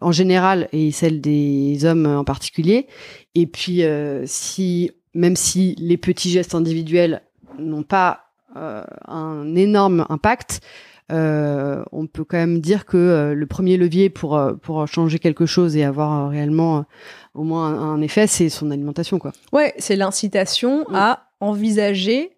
[0.00, 2.86] en général et celle des hommes en particulier.
[3.34, 7.22] Et puis euh, si même si les petits gestes individuels
[7.58, 8.24] n'ont pas
[8.56, 10.60] euh, un énorme impact,
[11.10, 15.46] on peut quand même dire que euh, le premier levier pour euh, pour changer quelque
[15.46, 16.82] chose et avoir euh, réellement euh,
[17.34, 19.32] au moins un, un effet, c'est son alimentation, quoi.
[19.52, 20.94] Ouais, c'est l'incitation Mm.
[20.94, 22.30] à envisager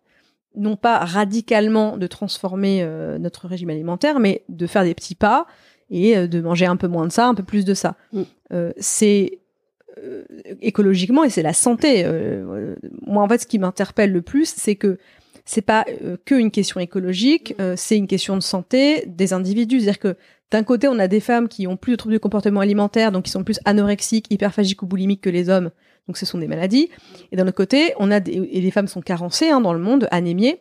[0.57, 5.47] non pas radicalement de transformer euh, notre régime alimentaire, mais de faire des petits pas
[5.91, 7.95] et euh, de manger un peu moins de ça, un peu plus de ça.
[8.13, 8.23] Mm.
[8.53, 9.39] Euh, c'est
[10.03, 10.25] euh,
[10.61, 12.05] écologiquement et c'est la santé.
[12.05, 14.99] Euh, euh, moi, en fait, ce qui m'interpelle le plus, c'est que
[15.47, 19.81] c'est pas euh, que une question écologique, euh, c'est une question de santé des individus.
[19.81, 20.17] C'est-à-dire que
[20.51, 23.25] d'un côté, on a des femmes qui ont plus de troubles de comportement alimentaire, donc
[23.25, 25.71] qui sont plus anorexiques, hyperphagiques ou boulimiques que les hommes.
[26.07, 26.91] Donc ce sont des maladies.
[27.33, 29.81] Et d'un autre côté, on a des, et les femmes sont carencées hein, dans le
[29.81, 30.61] monde, anémiées.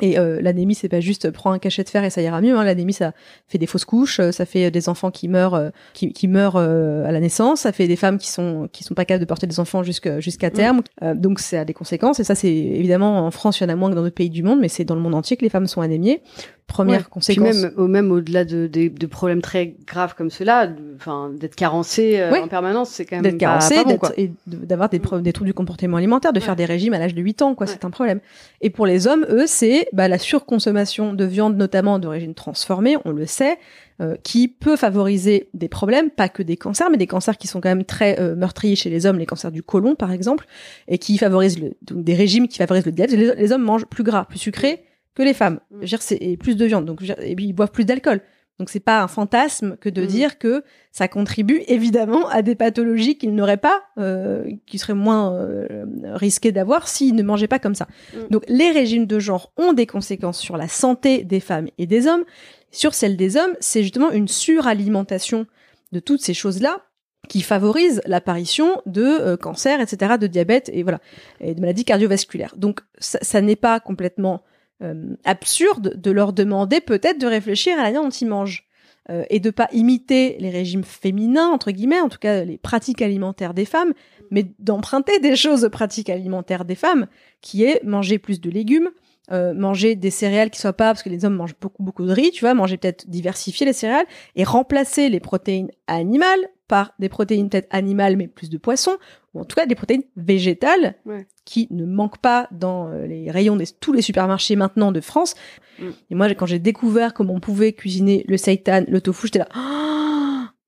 [0.00, 2.56] Et euh, l'anémie, c'est pas juste prends un cachet de fer et ça ira mieux.
[2.56, 2.64] Hein.
[2.64, 3.12] L'anémie, ça
[3.46, 6.56] fait des fausses couches, euh, ça fait des enfants qui meurent, euh, qui, qui, meurent
[6.56, 9.46] à la naissance, ça fait des femmes qui sont qui sont pas capables de porter
[9.46, 10.52] des enfants jusqu'à jusqu'à mm.
[10.52, 10.82] terme.
[11.14, 12.18] donc ça a des conséquences.
[12.20, 14.30] Et ça, c'est évidemment en France, il y en a moins que dans d'autres pays
[14.30, 16.22] du monde, mais c'est dans le monde entier que les femmes sont anémiées.
[16.66, 17.50] Première conséquence.
[17.50, 21.54] Puis même, au, même au-delà de, de, de, problèmes très graves comme cela, enfin d'être
[21.54, 23.76] carencé en permanence, c'est quand même d'être carencé,
[24.16, 27.22] et d'avoir des, des troubles du comportement alimentaire, de faire des régimes à l'âge de
[27.22, 27.66] 8 ans, quoi.
[27.66, 28.20] C'est un problème.
[28.60, 33.10] Et pour les hommes, eux, c'est bah, la surconsommation de viande, notamment d'origine transformée, on
[33.10, 33.58] le sait,
[34.00, 37.60] euh, qui peut favoriser des problèmes, pas que des cancers, mais des cancers qui sont
[37.60, 40.46] quand même très euh, meurtriers chez les hommes, les cancers du côlon par exemple,
[40.88, 43.16] et qui favorisent le, donc des régimes qui favorisent le diabète.
[43.38, 44.82] Les, hommes mangent plus gras, plus sucré
[45.14, 45.60] que les femmes.
[45.70, 45.76] Mm.
[45.76, 48.20] Je veux dire, c'est plus de viande, donc et puis ils boivent plus d'alcool.
[48.60, 50.06] Donc c'est pas un fantasme que de mm.
[50.06, 50.62] dire que
[50.92, 55.84] ça contribue évidemment à des pathologies qu'ils n'auraient pas, euh, qui seraient moins euh,
[56.14, 57.88] risqués d'avoir s'ils ne mangeaient pas comme ça.
[58.14, 58.18] Mm.
[58.30, 62.06] Donc les régimes de genre ont des conséquences sur la santé des femmes et des
[62.06, 62.24] hommes.
[62.70, 65.46] Sur celle des hommes, c'est justement une suralimentation
[65.92, 66.82] de toutes ces choses-là
[67.28, 71.00] qui favorise l'apparition de euh, cancers, etc., de diabète et voilà,
[71.40, 72.54] et de maladies cardiovasculaires.
[72.56, 74.42] Donc ça, ça n'est pas complètement
[74.82, 78.66] euh, absurde de leur demander peut-être de réfléchir à la viande dont ils mangent
[79.10, 83.02] euh, et de pas imiter les régimes féminins entre guillemets, en tout cas les pratiques
[83.02, 83.92] alimentaires des femmes,
[84.30, 87.06] mais d'emprunter des choses aux pratiques alimentaires des femmes,
[87.40, 88.90] qui est manger plus de légumes,
[89.30, 92.12] euh, manger des céréales qui soient pas parce que les hommes mangent beaucoup beaucoup de
[92.12, 94.06] riz, tu vois, manger peut-être diversifier les céréales
[94.36, 98.96] et remplacer les protéines animales par des protéines peut-être animales mais plus de poissons
[99.34, 100.96] ou en tout cas des protéines végétales
[101.44, 105.34] qui ne manquent pas dans euh, les rayons de tous les supermarchés maintenant de France.
[105.78, 105.88] Mm.
[106.10, 109.48] Et moi quand j'ai découvert comment on pouvait cuisiner le seitan, le tofu, j'étais là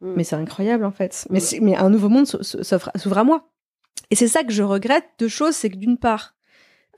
[0.01, 0.13] mm.
[0.17, 1.27] mais c'est incroyable en fait.
[1.31, 1.59] Mais mm.
[1.63, 3.49] mais un nouveau monde s'ouvre à moi.
[4.11, 6.37] Et c'est ça que je regrette deux choses, c'est que d'une part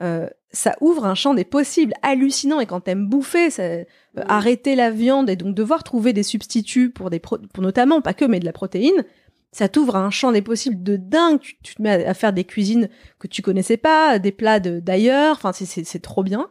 [0.01, 3.83] euh, ça ouvre un champ des possibles hallucinant et quand t'aimes bouffer, ça, euh,
[4.15, 8.25] arrêter la viande et donc devoir trouver des substituts pour des pour notamment pas que
[8.25, 9.03] mais de la protéine,
[9.51, 11.39] ça t'ouvre un champ des possibles de dingue.
[11.39, 15.37] Tu, te mets à, faire des cuisines que tu connaissais pas, des plats d'ailleurs.
[15.37, 16.49] Enfin, c'est trop bien.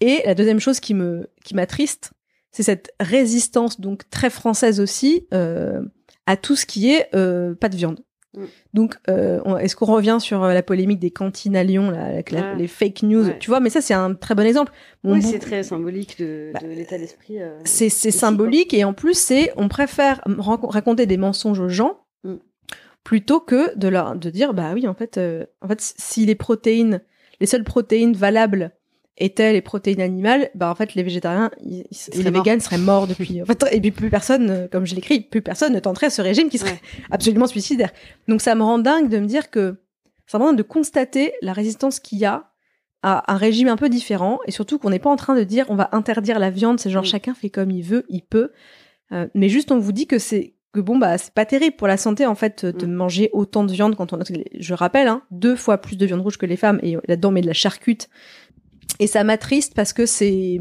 [0.00, 2.12] Et la deuxième chose qui me qui m'attriste,
[2.50, 5.82] c'est cette résistance donc très française aussi euh,
[6.26, 8.00] à tout ce qui est euh, pas de viande.
[8.36, 8.44] Mm.
[8.74, 12.30] Donc, euh, est-ce qu'on revient sur euh, la polémique des cantines à Lyon, là, avec
[12.30, 13.24] les fake news?
[13.40, 14.72] Tu vois, mais ça, c'est un très bon exemple.
[15.04, 17.40] oui, c'est très symbolique de, bah, l'état d'esprit.
[17.40, 22.36] Euh, c'est symbolique et en plus, c'est on préfère raconter des mensonges aux gens mm.
[23.04, 25.18] plutôt que de leur de dire bah oui, en fait,
[25.60, 27.02] en fait, si les protéines,
[27.40, 28.72] les seules protéines valables
[29.18, 33.42] étaient les protéines animales, bah en fait les végétariens et les véganes seraient morts depuis.
[33.42, 36.22] En fait, et puis plus personne, euh, comme je l'écris, plus personne ne tenterait ce
[36.22, 37.90] régime qui serait absolument suicidaire.
[38.28, 39.76] Donc ça me rend dingue de me dire que
[40.26, 42.52] c'est vraiment de constater la résistance qu'il y a
[43.02, 45.66] à un régime un peu différent et surtout qu'on n'est pas en train de dire
[45.68, 47.06] on va interdire la viande, c'est genre mm.
[47.06, 48.50] chacun fait comme il veut, il peut.
[49.12, 51.86] Euh, mais juste on vous dit que c'est que bon bah c'est pas terrible pour
[51.86, 52.92] la santé en fait de mm.
[52.92, 54.24] manger autant de viande quand on a,
[54.58, 57.40] je rappelle hein, deux fois plus de viande rouge que les femmes et là-dedans mais
[57.40, 58.08] de la charcute
[58.98, 60.58] et ça m'attriste parce que c'est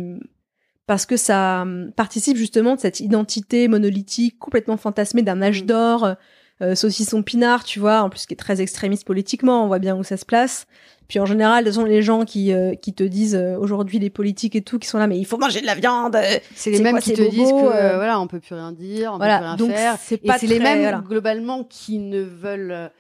[0.85, 1.65] parce que ça
[1.95, 5.65] participe justement de cette identité monolithique complètement fantasmée d'un âge mm.
[5.65, 6.15] d'or,
[6.61, 9.95] euh, saucisson pinard, tu vois, en plus qui est très extrémiste politiquement, on voit bien
[9.95, 10.65] où ça se place.
[11.09, 14.09] Puis en général, ce sont les gens qui euh, qui te disent euh, aujourd'hui les
[14.09, 16.17] politiques et tout qui sont là, mais il faut manger de la viande.
[16.55, 19.37] C'est les mêmes qui te disent que voilà, on peut plus rien dire, on voilà,
[19.37, 19.95] peut plus rien donc faire.
[20.01, 22.91] C'est pas c'est les mêmes globalement qui ne veulent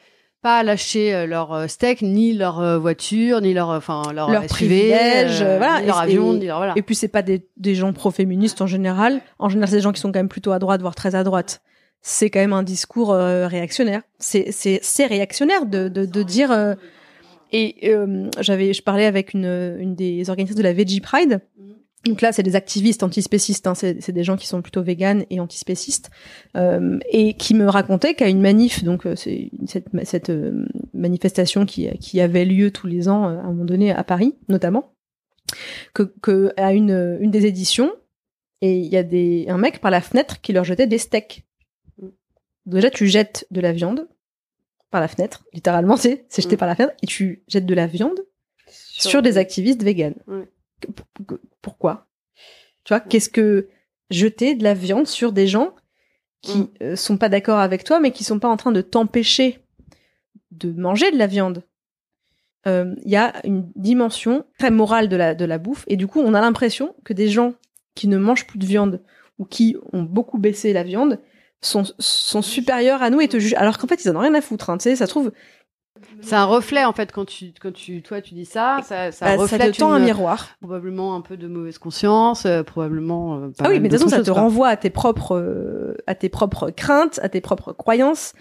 [0.47, 4.45] pas lâcher euh, leur euh, steak, ni leur euh, voiture, ni leur, enfin leur, leur
[4.45, 6.71] privilège, voilà, leur avion, ni leur, voilà.
[6.77, 9.19] Et puis c'est pas des, des gens pro-féministes en général.
[9.39, 11.25] En général, c'est des gens qui sont quand même plutôt à droite, voire très à
[11.25, 11.61] droite.
[12.01, 14.03] C'est quand même un discours réactionnaire.
[14.19, 16.75] C'est c'est c'est réactionnaire de de, de dire.
[17.51, 17.93] et
[18.39, 21.41] j'avais, je parlais avec une une des organisatrices de la Veggie Pride.
[22.07, 25.39] Donc là, c'est des activistes antispécistes, hein, c'est des gens qui sont plutôt véganes et
[25.39, 26.09] antispécistes,
[26.55, 31.65] euh, et qui me racontaient qu'à une manif, donc euh, c'est cette, cette euh, manifestation
[31.65, 34.93] qui, qui avait lieu tous les ans euh, à un moment donné à Paris, notamment,
[35.93, 37.91] que, que à une, une des éditions,
[38.61, 41.45] et il y a des, un mec par la fenêtre qui leur jetait des steaks.
[42.65, 44.07] Déjà, tu jettes de la viande
[44.91, 46.59] par la fenêtre, littéralement, c'est jeté mm.
[46.59, 48.25] par la fenêtre, et tu jettes de la viande
[48.69, 50.15] sur, des activistes véganes
[51.61, 52.07] pourquoi?
[52.83, 53.69] Tu vois, qu'est-ce que
[54.09, 55.75] jeter de la viande sur des gens
[56.41, 56.69] qui mm.
[56.81, 59.59] euh, sont pas d'accord avec toi, mais qui sont pas en train de t'empêcher
[60.51, 61.63] de manger de la viande?
[62.65, 66.07] Euh, Il y a une dimension très morale de la, de la bouffe, et du
[66.07, 67.53] coup, on a l'impression que des gens
[67.95, 69.01] qui ne mangent plus de viande
[69.39, 71.19] ou qui ont beaucoup baissé la viande
[71.61, 73.55] sont, sont supérieurs à nous et te jugent.
[73.55, 74.69] Alors qu'en fait, ils en ont rien à foutre.
[74.69, 75.31] Hein, tu sais, ça trouve,
[76.21, 79.25] C'est un reflet en fait quand tu quand tu toi tu dis ça, ça, ça
[79.25, 80.49] Bah, ça reflète te tend un miroir.
[80.61, 83.35] probablement un peu de mauvaise conscience, euh, probablement.
[83.37, 84.41] euh, pas Ah oui, mais de toute façon, ça te quoi.
[84.41, 88.33] renvoie à tes propres, euh, à tes propres craintes, à tes propres croyances.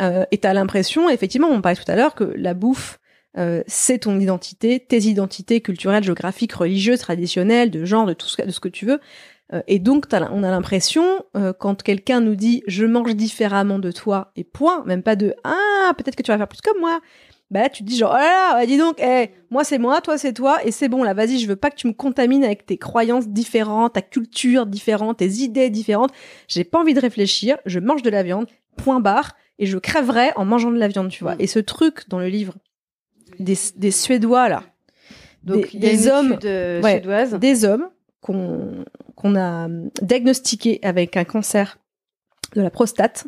[0.00, 2.98] Euh, et t'as l'impression, effectivement, on parlait tout à l'heure, que la bouffe,
[3.38, 8.40] euh, c'est ton identité, tes identités culturelles, géographiques, religieuses, traditionnelles, de genre, de tout ce,
[8.42, 9.00] de ce que tu veux.
[9.52, 11.04] Euh, et donc, on a l'impression,
[11.36, 15.34] euh, quand quelqu'un nous dit je mange différemment de toi, et point, même pas de
[15.44, 17.00] ah, peut-être que tu vas faire plus comme moi.
[17.50, 20.00] Bah là, tu te dis genre, oh là là, dis donc, eh, moi c'est moi,
[20.00, 22.44] toi c'est toi, et c'est bon, là, vas-y, je veux pas que tu me contamines
[22.44, 26.12] avec tes croyances différentes, ta culture différente, tes idées différentes.
[26.48, 28.46] J'ai pas envie de réfléchir, je mange de la viande,
[28.78, 31.34] point barre, et je crèverai en mangeant de la viande, tu vois.
[31.34, 31.40] Mm.
[31.42, 32.54] Et ce truc dans le livre
[33.38, 34.62] des, des Suédois, là,
[35.44, 37.34] Donc des- il y a des une hommes- étude, euh, ouais, suédoise.
[37.34, 37.88] des hommes
[38.22, 39.68] qu'on a
[40.00, 41.78] diagnostiqués avec un cancer
[42.56, 43.26] de la prostate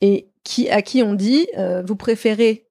[0.00, 2.66] et qui à qui on dit euh, vous préférez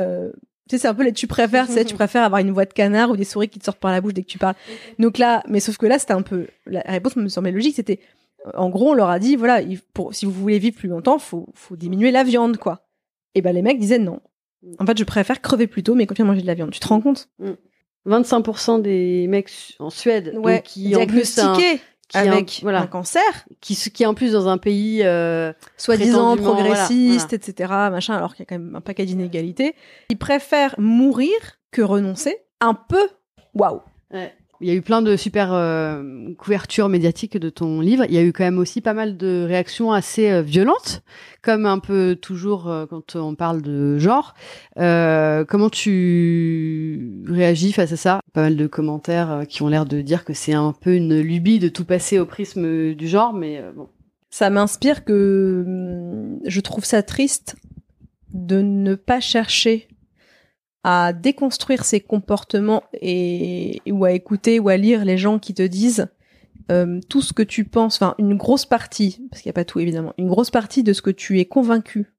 [0.00, 0.30] euh,
[0.68, 3.10] tu sais c'est un peu les tu préfères tu préfères avoir une voix de canard
[3.10, 4.54] ou des souris qui te sortent par la bouche dès que tu parles.
[4.98, 8.00] Donc là mais sauf que là c'était un peu la réponse me semblait logique c'était
[8.54, 11.18] en gros on leur a dit voilà il- pour si vous voulez vivre plus longtemps
[11.18, 12.86] faut faut diminuer la viande quoi.
[13.34, 14.20] Et ben les mecs disaient non.
[14.78, 16.80] En fait je préfère crever plus tôt mais continuer à manger de la viande tu
[16.80, 17.28] te rends compte?
[18.06, 21.80] 25% des mecs en Suède donc, qui en plus un, qui est
[22.14, 22.82] un- avec voilà.
[22.82, 23.22] un cancer
[23.60, 28.34] qui qui est en plus dans un pays euh, soi-disant progressiste, voilà, etc., machin, alors
[28.34, 29.74] qu'il y a quand même un paquet d'inégalités.
[30.10, 31.32] Ils préfèrent mourir
[31.70, 32.36] que renoncer.
[32.60, 33.08] Un peu,
[33.54, 33.80] waouh.
[34.62, 38.04] Il y a eu plein de super euh, couvertures médiatiques de ton livre.
[38.08, 41.02] Il y a eu quand même aussi pas mal de réactions assez euh, violentes,
[41.42, 44.34] comme un peu toujours euh, quand on parle de genre.
[44.76, 48.20] Comment tu réagis face à ça?
[48.32, 51.58] Pas mal de commentaires qui ont l'air de dire que c'est un peu une lubie
[51.58, 53.88] de tout passer au prisme du genre, mais bon.
[54.30, 57.56] Ça m'inspire que hum, je trouve ça triste
[58.32, 59.88] de ne pas chercher
[60.84, 65.62] à déconstruire ces comportements et ou à écouter ou à lire les gens qui te
[65.62, 66.08] disent
[66.70, 69.64] euh, tout ce que tu penses, enfin une grosse partie, parce qu'il n'y a pas
[69.64, 72.12] tout évidemment, une grosse partie de ce que tu es convaincu,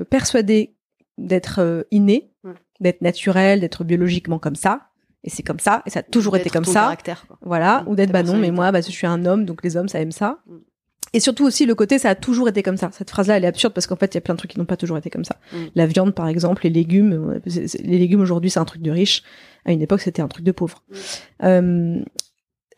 [0.00, 0.74] euh, persuadé
[1.18, 2.32] d'être euh, inné,
[2.80, 4.88] d'être naturel, d'être biologiquement comme ça,
[5.24, 6.80] et c'est comme ça, et ça a toujours été comme ça.
[6.80, 7.38] caractère, quoi.
[7.42, 9.76] Voilà, Mm, ou d'être bah non, mais moi, bah, je suis un homme, donc les
[9.76, 10.38] hommes, ça aime ça.
[10.46, 10.56] Mm.
[11.12, 12.90] Et surtout aussi le côté, ça a toujours été comme ça.
[12.92, 14.58] Cette phrase-là, elle est absurde parce qu'en fait, il y a plein de trucs qui
[14.58, 15.36] n'ont pas toujours été comme ça.
[15.52, 15.56] Mm.
[15.74, 17.40] La viande, par exemple, les légumes.
[17.44, 19.22] Les légumes aujourd'hui, c'est un truc de riche.
[19.64, 20.82] À une époque, c'était un truc de pauvre.
[20.90, 20.94] Mm.
[21.44, 22.02] Euh,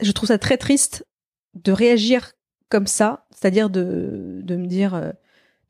[0.00, 1.06] je trouve ça très triste
[1.54, 2.32] de réagir
[2.68, 5.10] comme ça, c'est-à-dire de, de me dire euh,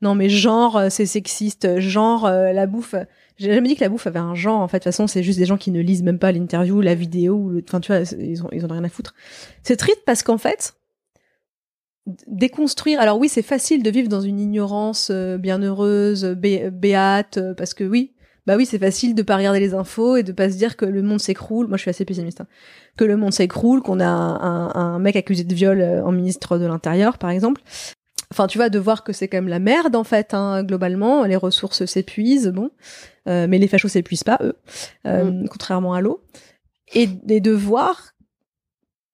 [0.01, 2.95] non mais genre euh, c'est sexiste, genre euh, la bouffe.
[3.37, 4.61] J'ai jamais dit que la bouffe avait un genre.
[4.61, 6.81] En fait, de toute façon, c'est juste des gens qui ne lisent même pas l'interview,
[6.81, 7.63] la vidéo, ou le...
[7.67, 9.13] enfin tu vois, ils ont ils ont rien à foutre.
[9.63, 10.75] C'est triste parce qu'en fait,
[12.27, 12.99] déconstruire.
[12.99, 17.73] Alors oui, c'est facile de vivre dans une ignorance euh, bienheureuse, bé- béate, euh, parce
[17.73, 18.13] que oui,
[18.45, 20.85] bah oui, c'est facile de pas regarder les infos et de pas se dire que
[20.85, 21.67] le monde s'écroule.
[21.67, 22.41] Moi, je suis assez pessimiste.
[22.41, 22.47] hein.
[22.95, 26.11] Que le monde s'écroule, qu'on a un, un- un mec accusé de viol euh, en
[26.11, 27.61] ministre de l'Intérieur, par exemple.
[28.31, 31.23] Enfin, tu vois, de voir que c'est quand même la merde en fait, hein, globalement.
[31.25, 32.69] Les ressources s'épuisent, bon,
[33.27, 34.55] Euh, mais les fachos s'épuisent pas eux,
[35.07, 36.23] euh, contrairement à l'eau.
[36.93, 38.11] Et, et de voir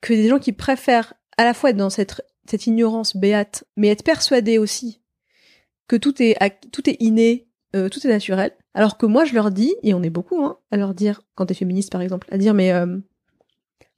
[0.01, 3.89] que des gens qui préfèrent à la fois être dans cette cette ignorance béate, mais
[3.89, 5.01] être persuadés aussi
[5.87, 6.37] que tout est
[6.71, 8.51] tout est inné, euh, tout est naturel.
[8.73, 11.47] Alors que moi, je leur dis, et on est beaucoup hein, à leur dire, quand
[11.47, 12.97] t'es féministe par exemple, à dire mais euh,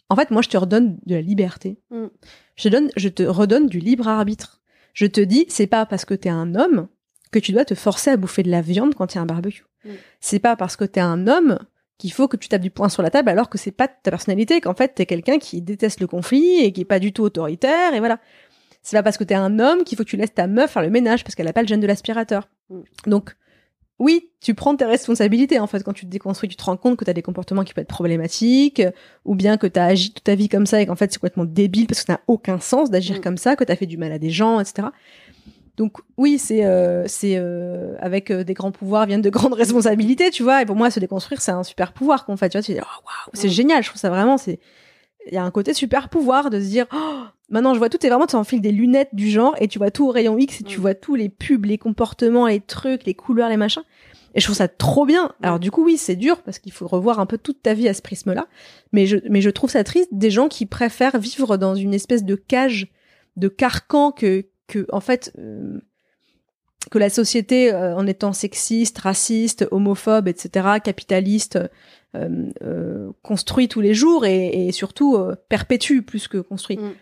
[0.09, 1.79] en fait, moi, je te redonne de la liberté.
[1.89, 2.05] Mm.
[2.55, 4.61] Je, te donne, je te redonne du libre arbitre.
[4.93, 6.87] Je te dis, c'est pas parce que t'es un homme
[7.31, 9.25] que tu dois te forcer à bouffer de la viande quand il y a un
[9.25, 9.65] barbecue.
[9.85, 9.89] Mm.
[10.19, 11.57] C'est pas parce que t'es un homme
[12.03, 14.11] qu'il faut que tu tapes du poing sur la table alors que c'est pas ta
[14.11, 17.23] personnalité, qu'en fait t'es quelqu'un qui déteste le conflit et qui est pas du tout
[17.23, 18.19] autoritaire et voilà.
[18.81, 20.81] C'est pas parce que t'es un homme qu'il faut que tu laisses ta meuf faire
[20.81, 22.49] le ménage parce qu'elle a pas le gène de l'aspirateur.
[22.69, 22.81] Mm.
[23.07, 23.37] Donc,
[23.99, 26.97] oui, tu prends tes responsabilités en fait quand tu te déconstruis, tu te rends compte
[26.97, 28.81] que t'as des comportements qui peuvent être problématiques
[29.23, 31.45] ou bien que t'as agi toute ta vie comme ça et qu'en fait c'est complètement
[31.45, 33.21] débile parce que ça n'a aucun sens d'agir Mm.
[33.21, 34.89] comme ça, que t'as fait du mal à des gens, etc.
[35.75, 40.29] Donc oui, c'est euh, c'est euh, avec euh, des grands pouvoirs viennent de grandes responsabilités,
[40.29, 40.61] tu vois.
[40.61, 42.49] Et pour moi, se déconstruire, c'est un super pouvoir qu'on fait.
[42.49, 43.51] Tu vois, tu dis, oh, waouh, c'est Mm.
[43.51, 43.83] génial.
[43.83, 44.59] Je trouve ça vraiment, c'est
[45.27, 47.97] il y a un côté super pouvoir de se dire, oh, maintenant je vois tout.
[48.05, 50.61] Et vraiment, tu enfiles des lunettes du genre et tu vois tout au rayon X
[50.61, 50.81] et tu Mm.
[50.81, 53.83] vois tous les pubs, les comportements, les trucs, les couleurs, les machins.
[54.35, 55.31] Et je trouve ça trop bien.
[55.41, 57.87] Alors du coup, oui, c'est dur parce qu'il faut revoir un peu toute ta vie
[57.87, 58.47] à ce prisme-là.
[58.91, 62.23] Mais je, mais je trouve ça triste des gens qui préfèrent vivre dans une espèce
[62.25, 62.87] de cage,
[63.37, 65.79] de carcan que, que en fait, euh,
[66.91, 71.59] que la société, euh, en étant sexiste, raciste, homophobe, etc., capitaliste,
[72.15, 75.17] euh, construit tous les jours et, et surtout
[75.49, 76.77] perpétue plus que construit.
[76.77, 76.93] Mm.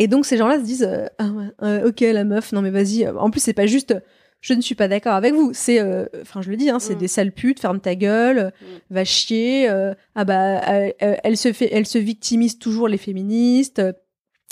[0.00, 1.28] Et donc ces gens-là se disent ah
[1.62, 3.08] ouais, ok la meuf non mais vas-y.
[3.08, 3.94] En plus c'est pas juste
[4.40, 5.50] je ne suis pas d'accord avec vous.
[5.52, 6.98] C'est, euh, enfin, je le dis, hein, c'est Mm.
[6.98, 8.64] des sales putes, ferme ta gueule, Mm.
[8.94, 9.68] va chier.
[9.68, 10.60] euh, ah bah,
[11.00, 13.82] elle se fait, elle se victimise toujours les féministes.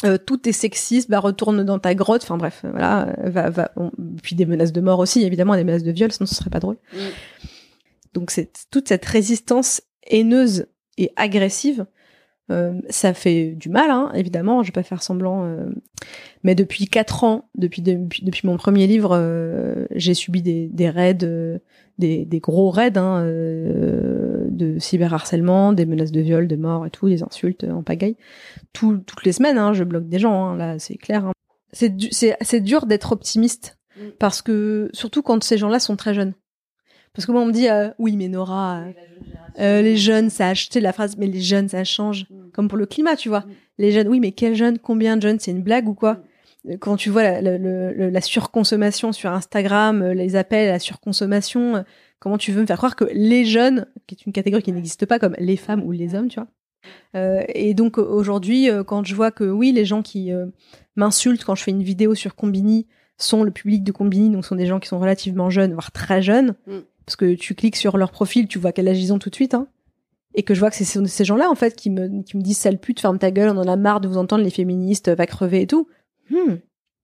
[0.05, 2.23] Euh, tout est sexiste, bah retourne dans ta grotte.
[2.23, 3.71] Enfin bref, euh, voilà, euh, va, va.
[3.77, 3.91] bon,
[4.23, 6.61] puis des menaces de mort aussi, évidemment, des menaces de viol, sinon ce serait pas
[6.61, 6.77] drôle.
[6.93, 6.99] Mm.
[8.13, 10.67] Donc c'est toute cette résistance haineuse
[10.99, 11.87] et agressive,
[12.51, 14.63] euh, ça fait du mal, hein, évidemment.
[14.63, 15.45] Je vais pas faire semblant.
[15.45, 15.67] euh,
[16.45, 20.89] mais depuis quatre ans, depuis depuis, depuis mon premier livre, euh, j'ai subi des, des
[20.91, 21.59] raids, euh,
[21.99, 26.91] des, des gros raids hein, euh, de cyberharcèlement, des menaces de viol, de mort et
[26.91, 28.17] tout, des insultes en pagaille.
[28.73, 30.45] Tout- toutes les semaines, hein, je bloque des gens.
[30.47, 31.27] hein, là, c'est clair.
[31.27, 31.33] hein.
[31.73, 32.11] C'est du-
[32.63, 34.11] dur d'être optimiste Mm.
[34.19, 36.35] parce que surtout quand ces gens-là sont très jeunes.
[37.17, 38.93] Parce que moi on me dit euh, oui mais Nora, euh,
[39.59, 42.51] euh, les jeunes ça a acheté la phrase mais les jeunes ça change Mm.
[42.53, 43.41] comme pour le climat tu vois.
[43.41, 43.51] Mm.
[43.79, 46.19] Les jeunes oui mais quels jeunes combien de jeunes c'est une blague ou quoi
[46.69, 50.73] Euh, Quand tu vois la, la- le- la surconsommation sur Instagram, euh, les appels à
[50.73, 51.85] la surconsommation,
[52.19, 55.07] comment tu veux me faire croire que les jeunes, qui est une catégorie qui n'existe
[55.07, 56.49] pas comme les femmes ou les hommes, tu vois.
[57.15, 60.47] Euh, et donc aujourd'hui, euh, quand je vois que oui, les gens qui euh,
[60.97, 62.87] m'insultent quand je fais une vidéo sur Combini
[63.19, 66.21] sont le public de Combini, donc sont des gens qui sont relativement jeunes, voire très
[66.21, 66.79] jeunes, Mm.
[67.07, 69.35] Parce que tu cliques sur leur profil, tu vois quel âge ils ont tout de
[69.35, 69.69] suite, hein,
[70.35, 72.43] et que je vois que c'est ces ces gens-là en fait qui me qui me
[72.43, 75.09] disent sale pute, ferme ta gueule, on en a marre de vous entendre les féministes,
[75.09, 75.89] va crever et tout.
[76.31, 76.57] Hmm,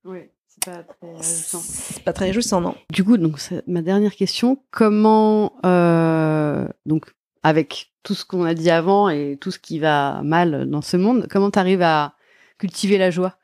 [0.05, 1.61] Oui, c'est pas très réjouissant.
[1.63, 2.75] c'est pas très réjouissant, non.
[2.93, 7.07] Du coup, donc c'est ma dernière question, comment euh, donc
[7.45, 10.97] avec tout ce qu'on a dit avant et tout ce qui va mal dans ce
[10.97, 12.15] monde, comment t'arrives à
[12.59, 13.37] cultiver la joie?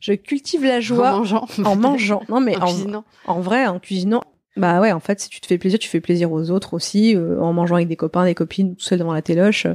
[0.00, 2.22] Je cultive la joie en mangeant, en mangeant.
[2.28, 4.22] Non mais en en, cuisinant en vrai, en cuisinant.
[4.56, 7.16] Bah ouais, en fait, si tu te fais plaisir, tu fais plaisir aux autres aussi,
[7.16, 9.66] euh, en mangeant avec des copains, des copines, tout seul devant la téloche.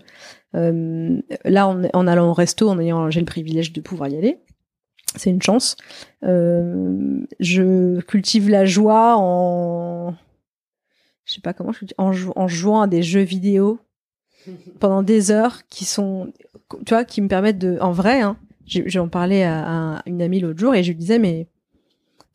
[0.55, 4.17] Euh, là, en, en allant au resto, en ayant, j'ai le privilège de pouvoir y
[4.17, 4.37] aller.
[5.15, 5.77] C'est une chance.
[6.23, 10.13] Euh, je cultive la joie en,
[11.25, 13.79] je sais pas comment, je dis, en, jou- en jouant à des jeux vidéo
[14.79, 16.31] pendant des heures qui sont,
[16.85, 20.39] tu vois, qui me permettent de, en vrai, hein, j'en parlais à, à une amie
[20.39, 21.47] l'autre jour et je lui disais, mais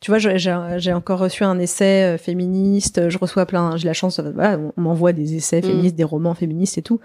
[0.03, 4.19] tu vois, j'ai encore reçu un essai euh, féministe, je reçois plein, j'ai la chance,
[4.19, 5.63] euh, voilà, on m'envoie des essais Mm.
[5.63, 6.99] féministes, des romans féministes et tout.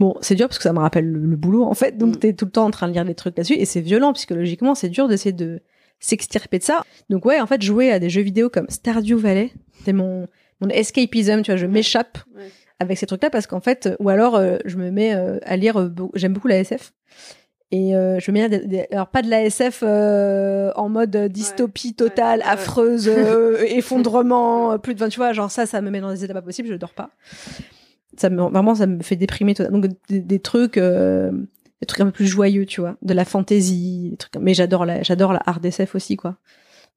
[0.00, 2.18] Bon, c'est dur parce que ça me rappelle le, le boulot, en fait, donc Mm.
[2.18, 4.74] t'es tout le temps en train de lire des trucs là-dessus et c'est violent psychologiquement,
[4.74, 5.60] c'est dur d'essayer de
[6.00, 6.82] s'extirper de ça.
[7.08, 9.52] Donc ouais, en fait, jouer à des jeux vidéo comme Stardew Valley,
[9.84, 10.26] c'est mon,
[10.60, 12.48] mon escapism, tu vois, je m'échappe Ouais.
[12.80, 15.78] avec ces trucs-là parce qu'en fait, ou alors euh, je me mets euh, à lire,
[15.78, 16.92] euh, j'aime beaucoup la SF.
[17.72, 22.40] Et euh, je me mets alors pas de la SF euh, en mode dystopie totale,
[22.40, 26.00] Ouais, affreuse, euh, effondrement, euh, plus de 20, tu vois, genre ça, ça me met
[26.00, 27.10] dans des états pas possibles, je dors pas.
[28.16, 29.54] Ça me, vraiment, ça me fait déprimer.
[29.54, 31.30] Donc des, des trucs, euh,
[31.80, 34.34] des trucs un peu plus joyeux, tu vois, de la fantaisie, des trucs.
[34.40, 36.36] Mais j'adore la, j'adore la hard SF aussi, quoi.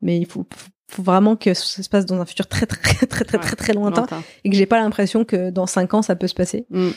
[0.01, 0.45] Mais il faut,
[0.89, 3.55] faut, vraiment que ça se passe dans un futur très très très très très très,
[3.55, 4.05] très lointain
[4.43, 6.89] et que j'ai pas l'impression que dans cinq ans ça peut se passer Mm.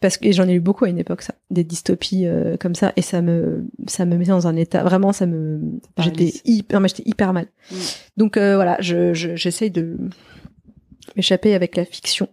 [0.00, 1.34] Parce que j'en ai eu beaucoup à une époque ça.
[1.50, 2.92] Des dystopies euh, comme ça.
[2.96, 5.60] Et ça me ça me mettait dans un état vraiment ça me
[5.98, 7.46] j'étais hyper mais j'étais hyper mal.
[7.70, 7.74] Mm.
[8.18, 9.96] donc euh, voilà je je- j'essaye de
[11.16, 12.28] m'échapper avec la fiction.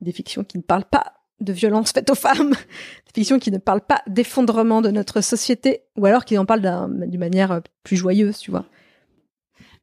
[0.00, 2.52] Des fictions qui ne parlent pas de violence faite aux femmes.
[3.14, 5.82] Des fictions qui ne parlent pas d'effondrement de notre société.
[5.96, 8.64] Ou alors qui en parlent d'un- d'une manière euh, plus joyeuse tu vois.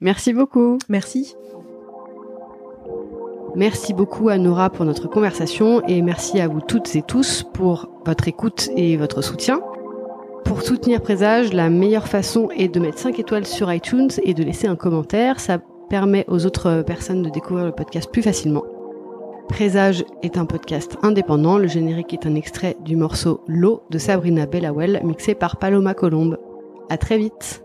[0.02, 0.78] Merci beaucoup.
[0.88, 1.36] merci
[3.56, 7.90] Merci beaucoup à Nora pour notre conversation et merci à vous toutes et tous pour
[8.06, 9.62] votre écoute et votre soutien.
[10.46, 14.44] Pour soutenir Présage, la meilleure façon est de mettre 5 étoiles sur iTunes et de
[14.44, 15.40] laisser un commentaire.
[15.40, 18.64] Ça permet aux autres personnes de découvrir le podcast plus facilement.
[19.48, 21.58] Présage est un podcast indépendant.
[21.58, 26.38] Le générique est un extrait du morceau L'eau de Sabrina Bellawell mixé par Paloma Colombe.
[26.90, 27.64] À très vite.